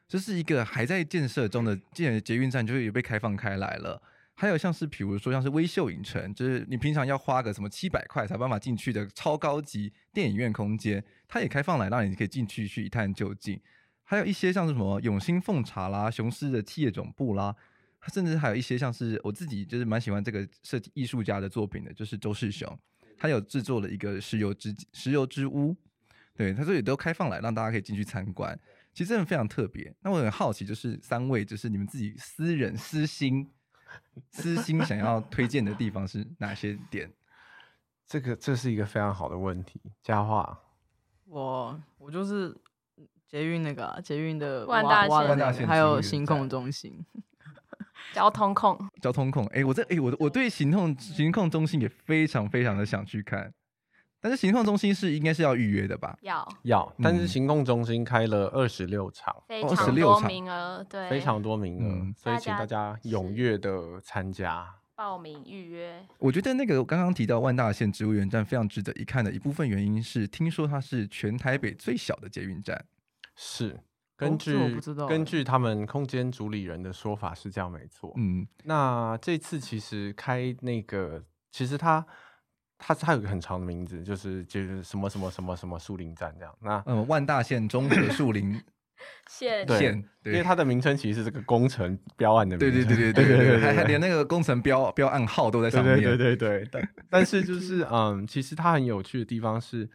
[0.07, 4.01] 这是一个还在建设中的建捷运站，就是也被开放开来了。
[4.39, 13.59] 还有像是，比如说像是微秀影城，就是你平常要花个什么七百块才办法进去的超高级电影院空间，它也开放来让你可以进去去一探究竟。
[14.09, 17.53] 还有一些像是什么永兴奉茶啦、雄狮的企业总部啦，
[18.07, 22.65] 甚至还有一些像是我自己就是蛮喜欢这个设计艺术家的作品的，就是周世雄，
[23.17, 25.75] 他有制作了一个石油之石油之屋，
[26.33, 28.57] 对，他说也都开放来让大家可以进去参观，
[28.93, 29.93] 其实真的非常特别。
[30.01, 33.51] 那我很好奇，就是三位就是你们自己私人私心。
[34.31, 37.09] 私心想要推荐的地方是哪些点？
[38.05, 39.81] 这个这是一个非常好的问题。
[40.03, 40.57] 佳樺，
[41.23, 42.53] 我我就是
[43.27, 47.05] 捷运那个、啊、捷运的万大线，万大线还有行控中心
[48.13, 49.45] 交通控，交通控。
[49.47, 53.53] 哎、欸，我这哎、欸，我我对行控行控中心也非常非常的想去看。
[54.19, 56.17] 但是行控中心是应该是要预约的吧？
[56.21, 66.03] 要要，但是行控中心开了二十六场，二十六场名额，对，非常多名额，嗯，所以请大家踊跃的参加报名预约。
[66.17, 72.83] 我觉得那个刚刚提到万大线植物园站非常值得一看的一部分原因是，听说它是全台北最小的捷运站。
[73.37, 73.79] 是，
[74.17, 78.11] 根据、哦、根据他们空间主理人的说法是这样，没错。
[78.17, 82.05] 嗯，那这次其实开那个，其实它。
[82.79, 86.55] 它它有个很长的名字，就是就是什么什么什么什么树林站这样。
[86.61, 88.53] 那嗯，万大线中和树林
[89.27, 92.85] 线线，因为它的名称其实是这个工程标案的名字。
[92.85, 95.95] 对对对 对对对对，还还连那个工程标标案号都在上面。
[95.99, 99.89] 对对对对，但但是就是嗯，其实它很有趣的地方是，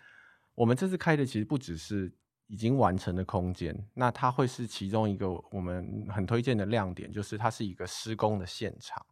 [0.57, 2.13] 我们这次开的其实不只是
[2.47, 9.05] 已经完成的空间，那它会是其中一个我们很推荐的亮点，就是它是一个施工的现场。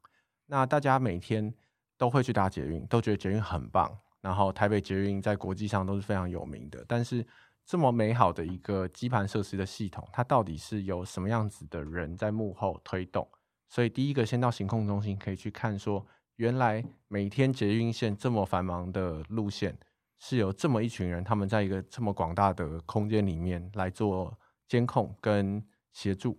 [0.46, 1.54] 那大家每天。
[2.00, 3.94] 都会去搭捷运，都觉得捷运很棒。
[4.22, 6.82] 然后台北捷运在国际上都是非常有名的。
[6.88, 7.22] 但是
[7.66, 13.28] 这么美好的一个基盘设施的系统，它到底是由什么样子的人在幕后推动？
[13.68, 19.76] 所以第一个先到行控中心可以去看，说原来每天捷运线这么繁忙的路线，
[20.20, 25.60] 是有这么一群人，他们在一个这么广大的空间里面来做监控跟
[25.92, 26.38] 协助。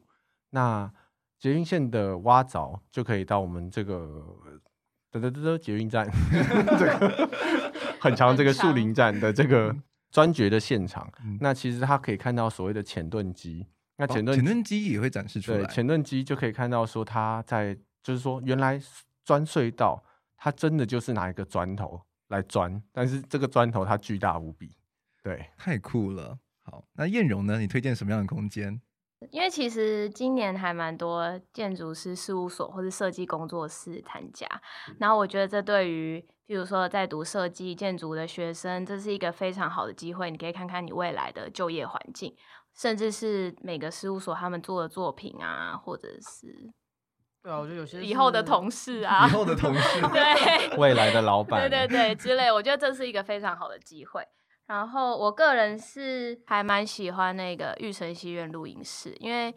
[0.51, 0.89] 那
[1.37, 4.23] 捷运线的挖凿就可以到我们这个。
[5.13, 6.09] 得得得得，捷运站，
[6.79, 7.29] 这个
[7.99, 9.75] 很长，这个树林站的这个
[10.09, 13.67] 钻掘的现场，嗯、那其实它可以看到所谓的潜盾机，
[13.97, 18.81] 那潜盾潜盾机也会展示出来，潜盾机就可以看到说它在，就是说原来
[19.25, 20.01] 钻隧道，
[20.37, 24.73] 它真的就是拿一个砖头来钻，但是这个砖头它巨大无比，
[25.21, 26.39] 对，太酷了。
[26.63, 27.59] 好，那艳荣呢？
[27.59, 28.81] 你推荐什么样的空间？
[29.29, 34.47] 因为其实今年还蛮多建筑师事务所或者设计工作室参加，
[34.97, 40.31] 然后我觉得这对于，譬如说在读设计建筑的学生，这是一个非常好的机会。
[40.31, 42.35] 你可以看看你未来的就业环境，
[42.73, 46.71] 甚至是每个事务所他们做的作品啊，或者是
[47.43, 54.23] 对啊，我觉得有些以后的同事啊，以后的同事， 对，未来的老板，对对对之类，我觉得这是一个非常好的机会。
[54.67, 59.53] 然后我个人是还蛮喜欢那个玉成戏院录音室，因为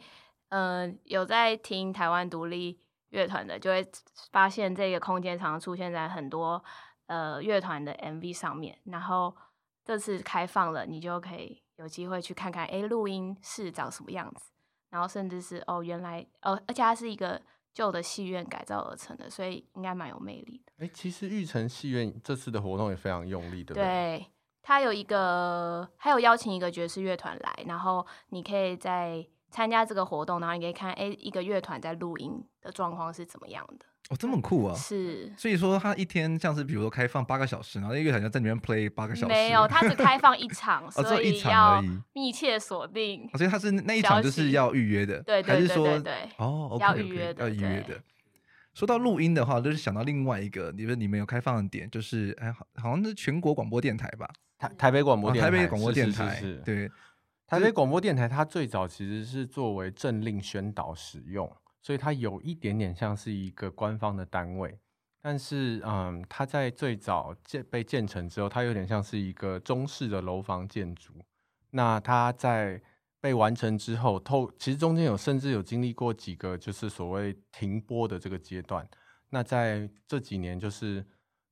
[0.48, 3.86] 嗯、呃、有在听台湾独立乐团的，就会
[4.32, 6.62] 发现这个空间常常出现在很多
[7.06, 8.76] 呃乐团的 MV 上面。
[8.86, 9.36] 然后
[9.84, 14.50] 这次开放了，你就可以有机会去看看，哎，录音室长什么样子。
[14.90, 17.40] 然后甚至是哦，原来哦，而且它是一个
[17.74, 20.72] 旧的戏院改造而成的，所以应该蛮有魅力的。
[20.86, 23.82] 哎，其实玉成戏院这次的活动也非常用力，对不对？
[23.84, 24.26] 对。
[24.66, 33.84] 他有一个，还有邀请一个爵士乐团来，然后你可以在参加这个活动，然后你可以看，哎，一个乐团在录音的状况是怎么样的？
[34.10, 34.74] 哦，这么酷啊！
[34.74, 39.32] 是，所以说他一天像是比如说开放八个小时，然后一个乐团就在里面 play 八个小时。
[39.32, 41.82] 没有，他只开放一场， 所以要
[42.12, 43.26] 密切锁定。
[43.34, 47.98] 所以他是那一场就是要预约的，对对对对对，哦，okay, 要预约的，要预约的。
[48.74, 54.28] 说到录音的话，就是想到另外一个，你们你们有开放的点，就是哎，好像是全国广播电台吧？
[54.58, 56.90] 台台北广播电台，台北广播电台，是是是是，对，
[57.46, 61.50] 台北广播电台它最早其实是作为政令宣导使用，
[61.84, 64.80] 所以它有一点点像是一个官方的单位。
[65.20, 71.12] 但是，嗯，它在最早建被建成之后，它有点像是一个中式的楼房建筑。
[71.70, 72.80] 那它在
[73.20, 78.86] 被完成之后，透其实中间有甚至有经历过几个就是所谓停播的这个阶段。
[79.30, 81.04] 那在这几年，就是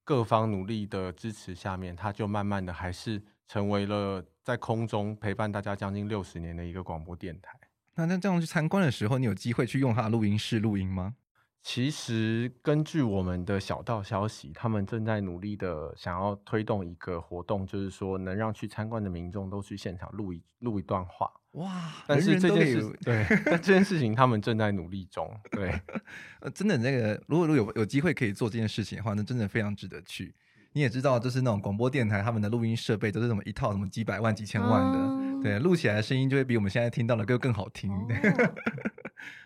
[0.05, 7.59] 各方努力的支持下面，它就慢慢的还是成为了在空中陪伴大家将近六十年的一个广播电台。
[7.97, 11.15] 那那这样去参观的时候，你有机会去用它的录音室录音吗？
[11.63, 21.31] 其实根据我们的小道消息，他们正在努力的想要推动一个活动，就是说能让去参观的民众都去现场录一录一段话。
[21.53, 21.93] 哇！
[22.09, 25.31] 但是这件事 对，但这件事情他们正在努力中。
[25.53, 25.71] 对，
[26.41, 30.35] 呃，真的那个，如果如果有有机会可以做这件事情的话，那真的非常值得去。
[30.73, 37.91] 你也知道，就是那种广播电台，他们的录音设备都是什么一套什么几百万、几千万的，嗯、对，录起来的声音就会比我们现在听到的歌更好听。
[37.93, 38.07] 哦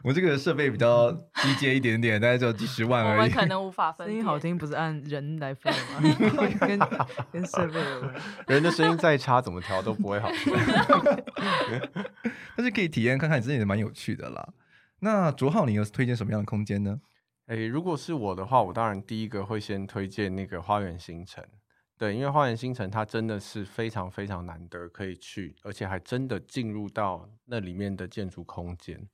[0.03, 3.31] 我这个设备比较低阶一点点，大概只有几十万而已。
[3.31, 4.07] 我可能无法分。
[4.07, 6.01] 声音好听不是按人来分吗？
[6.67, 6.79] 跟
[7.33, 8.15] 跟设备有关。
[8.47, 10.55] 人的声音再差，怎么调都不会好听。
[12.57, 14.49] 但是可以体验看看，真的也蛮有趣的啦。
[15.01, 16.99] 那卓浩，你有推荐什么样的空间呢？
[17.49, 21.45] 诶、欸，如果是我的话，我当然第一个会先推荐那个花园新城。
[21.99, 29.09] 对，因为花园新城它真的是非常非常难得可以去，而且还真的进入到那里面的建筑空间。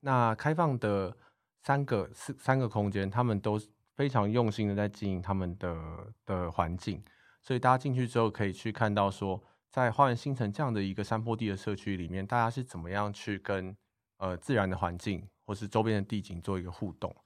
[0.00, 1.16] 那开放的
[1.62, 3.58] 三个四三个空间，他们都
[3.94, 7.02] 非常用心的在经营他们的的环境，
[7.40, 13.74] 所以大家进去之后可以去看到说，在花园新城这样的一个山坡地的社区里面，大家是怎么样去跟
[14.18, 17.16] 呃自然的环境或是周边的地景做一个互动。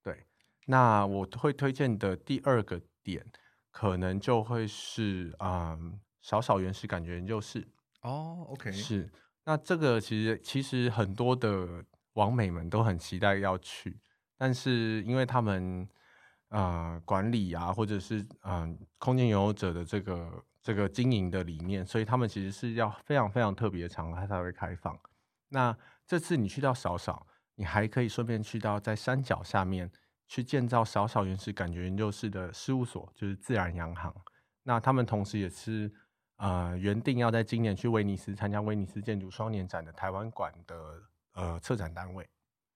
[0.00, 0.24] 对，
[0.66, 3.26] 那我会推荐的第二个点，
[3.70, 7.66] 可能就会是嗯少少原始感觉研究室。
[8.02, 9.10] 哦，OK，是。
[9.44, 11.84] 那这个其实其实很多的。
[12.14, 13.96] 网美们都很期待要去，
[14.36, 15.88] 但是因为他们
[16.48, 24.98] 啊、呃、管理啊，或者是嗯、呃、空间拥有者的这个这个经营的理念，所以他们其实是要非常非常特别的场合才会开放。
[25.50, 29.88] 那这次你去到少少，你还可以顺便去到在山脚下面
[30.30, 34.14] 去建造小小原始感觉研究室的事务所，就是自然洋行。
[34.62, 35.92] 那他们同时也是
[36.36, 41.02] 呃原定要在今年去威尼斯参加威尼斯建筑双年展的台湾馆的。
[41.32, 42.28] 呃，策展单位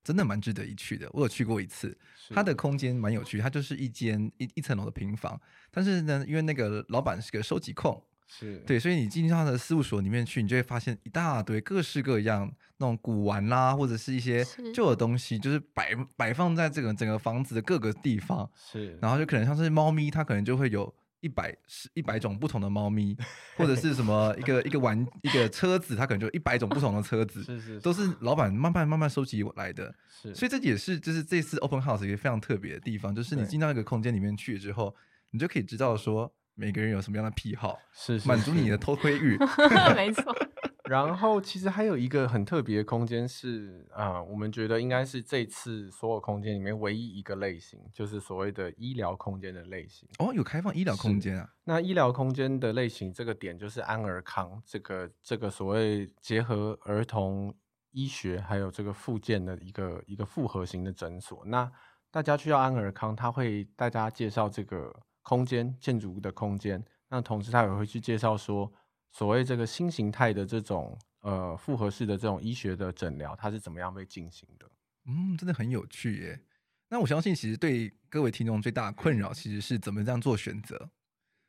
[0.04, 1.10] 真的蛮值得一去的。
[1.12, 1.98] 我有去过一次，
[2.30, 5.38] 它的空间蛮有趣，它就是一间一一层楼的平房。
[5.72, 14.44] 但是呢，因为那个老板是个收集控，是对，所以你进他的事务所里面去，你就会发现一大堆各式各样那种古玩啦，或者是一些
[14.74, 18.50] 旧的东西，就是摆摆放在这个整个房子的各个地方。
[18.56, 20.94] 是，然后就可能像是猫咪，它可能就会有。
[21.20, 23.16] 一百是一百种不同的猫咪，
[23.56, 29.94] 或者是什么一个一个玩一个车子，它可能就一百种不同的车子，是是，是，都是老板慢慢慢慢收集来的。
[30.06, 34.94] 是，所以这也是就是这次 Open House 一个非常特别的地方，就是你进到一个空间里面去之后，
[35.30, 39.36] 你就可以知道说每个人有什么样的癖好，是，是，满足你的偷窥欲。
[39.94, 40.34] 没错。
[40.84, 50.06] 然后其实还有一个很特别的空间是啊、呃，我们觉得应该是这次所有空间里面唯一一个类型，就是所谓的医疗空间的类型。
[50.18, 51.48] 哦，有开放医疗空间啊？
[51.64, 57.54] 那医疗空间的类型这个点就是安儿康这个这个所谓结合儿童
[57.92, 61.42] 医学还有这个复健的一个一个复合型的诊所。
[61.46, 61.72] 那
[62.10, 64.94] 大家去到安儿康，他会带大家介绍这个
[65.24, 68.72] 空间建筑的空间，那同时他也会去介绍说。
[69.16, 74.68] 所谓这个新形态的这种呃复合式的这种医学的诊疗，它是怎么样被进行的？
[75.04, 76.40] 嗯，真的很有趣耶。
[76.88, 80.90] 那我相信，其实对各位听众最大的困扰，其实是怎么这样做选择？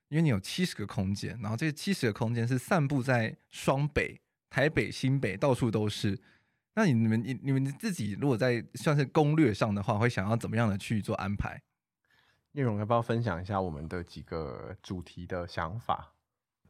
[0.10, 6.22] 因为你有七十个空间，然后这七十个空间是散布在双北、台北、新北，到处都是。
[6.76, 11.60] 那你们、你、你们自己如果在算是攻略上的话，会想要怎么样的去做安排？
[12.56, 16.14] 叶蓉要不要分享一下我们的几个主题的想法？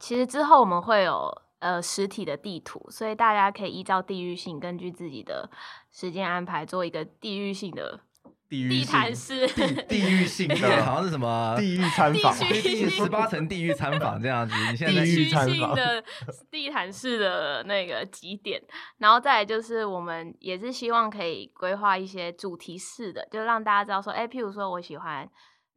[0.00, 1.30] 其实之后我们会有
[1.60, 5.48] 呃实体的地图，所以大家可以依照地域性，根据自己的
[5.92, 8.00] 时间安排，做一个地域性的
[8.48, 14.54] 地毯式地地域性的，好像是什么地狱参访，第十八层地狱参访这样子。
[14.68, 16.02] 你现在地域性的
[16.50, 18.60] 地毯式的那个几点，
[18.98, 25.28] 然后再来就是我们也是希望可以规划一些主题式的，就让大家知道说，哎，譬如说我喜欢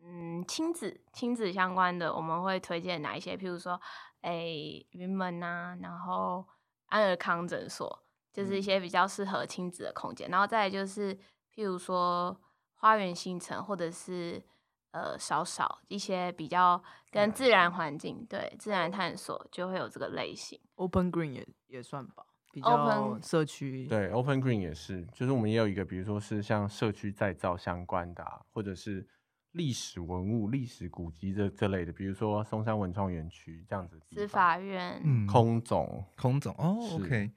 [0.01, 3.35] 嗯亲子亲子相关的，我们会推荐哪一些？
[3.37, 3.79] 譬如说。
[4.21, 6.45] 诶，云门呐，然后
[6.87, 10.29] 安尔康诊所，就是一些比较适合亲子的空间。
[10.29, 11.15] 嗯、然后再来就是，
[11.55, 12.37] 譬如说
[12.73, 14.43] 花园新城，或者是
[14.91, 20.59] 呃少少一些比较跟自然环境、嗯、对自然探索，就会有这个类型。
[20.75, 22.25] Open Green 也也算吧。
[22.51, 23.87] 比较社区。
[23.87, 29.07] 对，Open Green 也是，就是我们也有一个，比如说是像社区再造相关的、啊，或者是
[29.51, 33.99] 历史文物、历史古迹这这类的，比如说松山文创园区这样子。
[34.11, 37.31] 司法院，嗯，空总，空总哦，OK。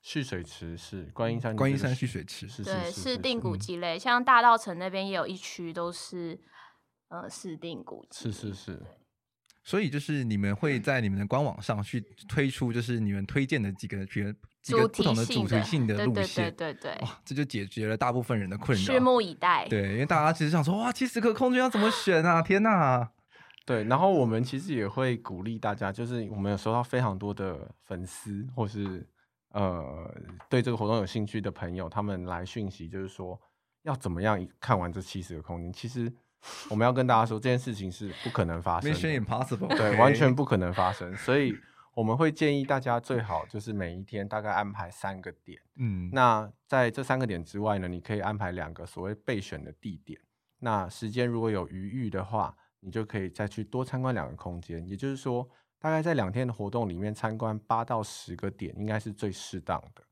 [0.00, 6.40] 蓄水池是观音山，观音山蓄水池是对，是定古迹类，像大道城那边也有一区都是
[7.06, 8.82] 呃是定古迹，是是是。
[9.64, 18.94] 所以就是你们会在你们的官网上去推出，就是你们推荐的几个几个几个不同的主题性的路线，对对对哇，这就解决了大部分人的困扰。
[18.94, 19.66] 拭目以待。
[19.68, 22.42] 对，因为大家其实想说，哇，七十个空军要怎么选啊？
[22.42, 23.10] 天哪！
[23.64, 29.06] 对，然后我们其实也会鼓励大家，就是我们有收到非常多的粉丝或是。
[29.54, 30.10] 呃，
[30.48, 33.38] 对这个活动有兴趣的朋友，他们来讯息就是说，
[33.82, 35.70] 要怎么样看完这七十个空间？
[35.70, 36.10] 其实
[36.68, 41.16] 我们要跟大家说，这件事情是不可能发生的，Mission Impossible，对，完全不可能发生。
[41.16, 41.56] 所以
[41.94, 50.20] 我们会建议大家最好就是每一天大概安排三个点，嗯，那在这三个点之外呢，你可以安排两个所谓备选的地点。
[50.58, 55.48] 那时间如果有余裕的话，你就可以再去多参观两个空间，也就是说。
[55.82, 60.04] 大概在两天的活动里面参观八到十个点，应该是最适当的。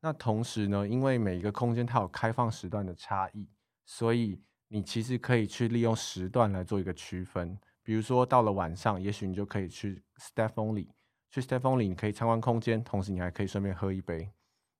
[0.00, 3.46] 那同时呢，因为每一个空间它有开放时段的差异，
[3.84, 7.58] 所以你其实可以去利用时段来做一个区分。
[7.82, 10.88] 比如说到了晚上，也许你就可以去 Staff Only，
[11.30, 14.30] 去 Staff Only 你可以参观空间，同时你还可以顺便喝一杯。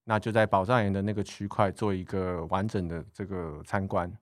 [0.04, 4.12] 那就在保障员的那个区块做一个完整的这个参观。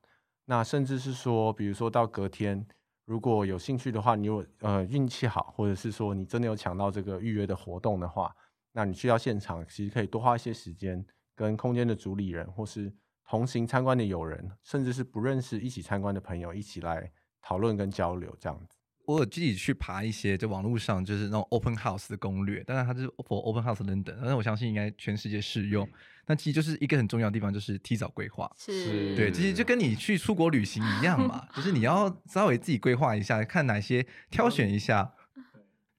[0.45, 2.65] 那甚至是说，比如说到隔天。
[3.05, 8.35] 如果有兴趣的话，你有呃运气好，或者是说你真的有抢到这个预约的活动的话，
[8.73, 12.93] 那你去到现场，其实可以多花一些时间，跟空间的主理人或是
[13.27, 17.11] 同行参观的友人，甚至是不认识一起参观的朋友，一起来
[17.41, 18.77] 讨论跟交流这样子。
[19.05, 25.87] 我有自己去爬一些，就网络上就是那种 open house 的攻略，当然它是 for open house 等等，但是我相信应该全世界适用。
[26.25, 28.51] 那其实就是一个很重要的地方，就是提早规划。
[28.57, 35.13] 是，对，其实就跟你去出国旅行一样嘛， 就是你要稍微自己规划一下，看哪些挑选一下，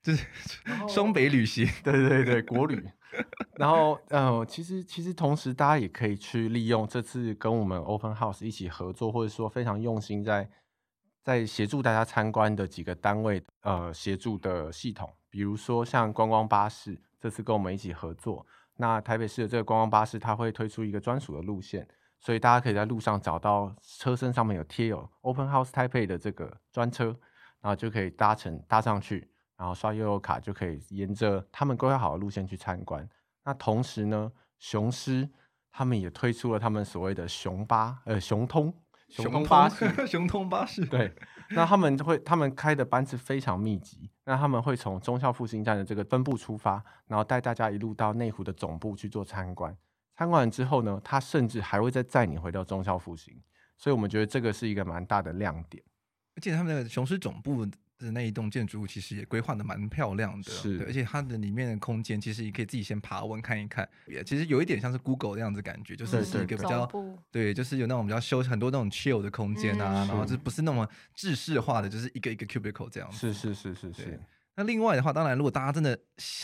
[0.02, 0.26] 就是
[0.86, 2.86] 双北旅行， 对对对，国旅。
[3.56, 10.48] 然后，呃，其实其实同时，大家也可以去利用这次跟我们 open house 一起合作，或者说非常用心在
[11.22, 18.46] 在协助大家参观的几个单位，呃，协助的系统，比如说像观光巴士，这次跟我们一起合作。
[18.76, 21.86] 那台北市的这个观光巴士，它会推出一个专属的路线，
[22.20, 27.06] 所以大家可以在路上找到车身上面有贴有 Open House Taipei 的这个专车，
[27.60, 29.28] 然后就可以搭乘搭上去，
[29.59, 33.06] 然后刷悠游卡就可以沿着他们规划好的路线去参观。
[33.44, 35.28] 那同时呢，雄狮
[35.72, 38.72] 他们也推出了他们所谓的雄巴呃雄通
[39.11, 41.12] 雄通巴士雄通巴士对。
[41.50, 44.11] 那他们会，他们开的班次非常密集。
[44.24, 49.74] 那他们会从忠孝复兴站的这个分部出发，然后带大家一路到内湖的总部去做参观。
[50.14, 53.34] 参观完之后呢，他甚至还会再载你回到忠孝复兴。
[53.78, 55.82] 所以我们觉得这个是一个蛮大的亮点。
[56.36, 57.66] 而且他们的雄狮总部。
[57.99, 73.32] 的那一栋建筑物其实也规划的蛮漂亮的，是，而且它的里面的空间其实也可以自己先爬文看一看，也其实有一点像是 Google 那样子感觉，就是是一个比较对，对，就是有那种比较修很多那种 chill 的空间啊，嗯、然后就不是那么制式化的，就是一个一个 cubicle 这样子。
[73.32, 74.20] 是是是是是。
[74.55, 75.96] 那另外的话，当然如果大家真的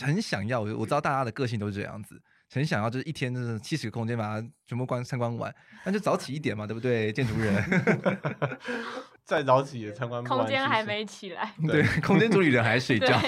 [0.02, 7.12] 很想要，我知道大家的个性都是这样子，很想要就是一天就是七十个空间把它全部观参观完，那就早起一点嘛，对不对？
[7.12, 7.62] 建筑人。
[9.24, 11.52] 再早起也参观不完，空间还没起来。
[11.66, 13.18] 对， 空间主理人还睡觉。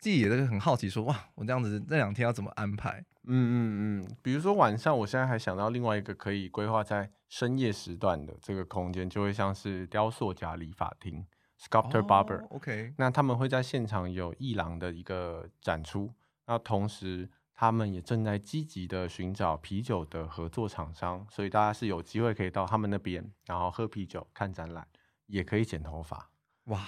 [0.00, 3.04] 自己也是很好奇说，说哇，我这样子这两天要怎么安排？
[3.26, 11.24] 嗯嗯嗯，比如说晚上，我现在还想到另外一个可以规划在深夜时段的这个空间，就会像是雕塑家理发厅
[11.58, 12.42] （Sculptor Barber）。
[12.42, 16.12] Oh, OK，那他们会在现场有艺廊的一个展出，
[16.46, 17.30] 那同时。
[17.54, 24.86] 他们也正在积极的寻找啤酒的合作厂商，所以大家是有机会可以到他们那边，然后喝啤酒、看展览，
[25.26, 26.30] 也可以剪头发。
[26.64, 26.80] 哇！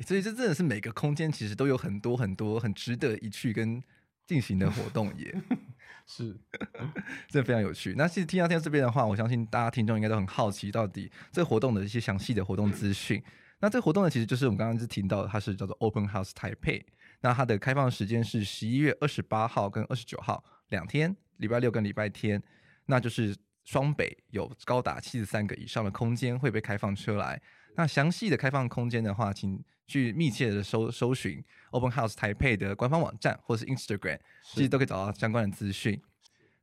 [0.00, 3.82] 所以这真的是每个空间其实都有很多很多很值得一去跟
[4.26, 5.42] 进行的活动耶。
[6.06, 6.38] 是，
[7.28, 7.94] 这非常有趣。
[7.96, 13.22] 那其实听到听到这边的话，我相信大家听众应该都很好奇，到底这个活动的一些详细的活动资讯。
[13.60, 16.84] 那这个活动呢，其实就是我们刚刚是听到，它是叫做 Open House Taipei。
[17.20, 22.42] 那它的开放时间是十一月二十八号跟二十九号两天，礼拜六跟礼拜天，
[22.86, 27.40] 那就是双北有高达七十三个以上的空间会被开放出来。
[27.74, 36.00] 那详细的开放空间的话，请去密切的搜搜寻 Open House Taipei 的官方网站或是 Instagram，其实都可以找到相关的资讯。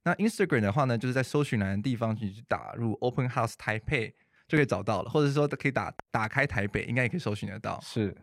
[0.04, 4.14] 那 Instagram 的话呢，就是在搜寻栏的地方你去打入 Open House Taipei
[4.47, 7.80] 就可以找到了，或者是说可以打打开台北，应该也可以搜寻得到。
[7.82, 8.16] 是。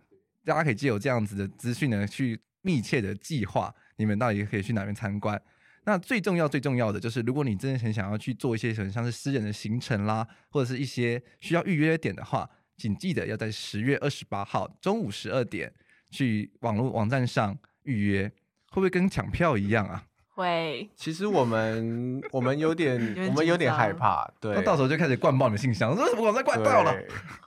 [0.45, 5.41] 大家可以借由这样子的资讯呢，去密切的计划你们到底可以去哪边参观。
[5.84, 15.72] 那最重要最重要的就是，如果你真的很想要去做一些什么像是私人的行程啦，或者是一些需要预约点的话，请记得要在十月二十八号中午十二点
[16.11, 18.28] 去网络网站上预约，
[18.68, 20.05] 会不会跟抢票一样啊？
[20.34, 20.88] 会。
[20.95, 24.55] 其实我们我们有点，点我们有点害怕，对。
[24.55, 26.95] 那到时候就开始灌爆你的信箱，说什么网站灌爆了？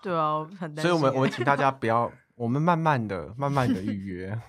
[0.01, 0.83] 对啊，很担心。
[0.83, 4.37] 所以我们我们请大家不要，我们慢慢的、慢慢的预约。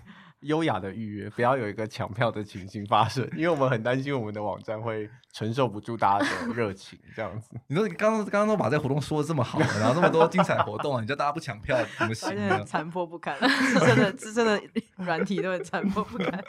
[0.45, 7.59] 优雅的预约，不要有一个抢票的情形发生，因为我们很担心我们的网站会承受不住大家的热情，这样子。
[7.67, 12.63] 你说刚刚刚刚都把这个活动说的这么好，然后这么多精彩活动啊，你叫大家不抢票怎么行呢？
[12.63, 14.61] 残破不堪，资深的是真的
[14.99, 16.45] 软体都很残破不堪。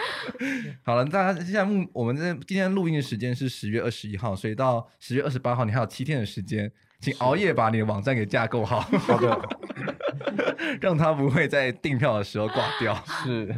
[0.82, 8.80] 好了，大家现在目我们这今天录音的时间是十月二十一号，所以到十月二十八号你还有七天的时间，请熬夜把你的网站给架构好。
[8.80, 9.40] 好的。
[10.80, 12.94] 让他不会在订票的时候挂掉。
[13.22, 13.54] 是，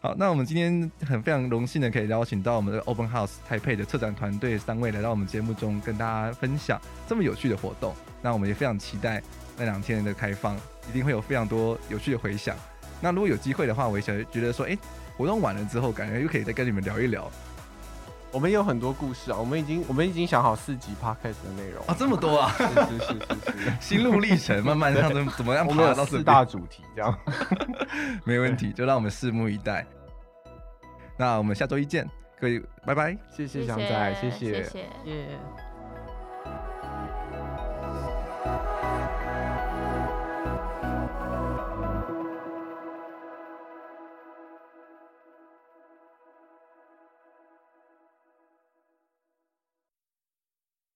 [0.00, 7.94] 好，那我们今天很非常荣幸的可以邀请到我们的 Open House 台北的策展团队三位来到我们节目中，跟大家分享这么有趣的活动。
[8.22, 9.20] 那我们也非常期待
[9.58, 10.56] 那两天的开放，
[10.88, 12.56] 一定会有非常多有趣的回响。
[13.00, 14.78] 那如果有机会的话，我也想觉得说，哎、欸，
[15.16, 17.30] 活动完了之后，感觉又可以再跟你们聊一聊。
[18.32, 23.62] 我们有很多故事啊，我们已经我们已经想好四集 podcast 的内容啊，这么多啊，是是是是。
[23.62, 27.18] 是，心路历程，慢慢让怎怎么样爬到四大主题这样，
[28.24, 29.86] 没问题，就让我们拭目以待。
[31.18, 32.08] 那我们下周一见，
[32.40, 34.80] 各位拜拜，谢谢翔仔，谢谢，谢谢。
[35.04, 35.71] Yeah.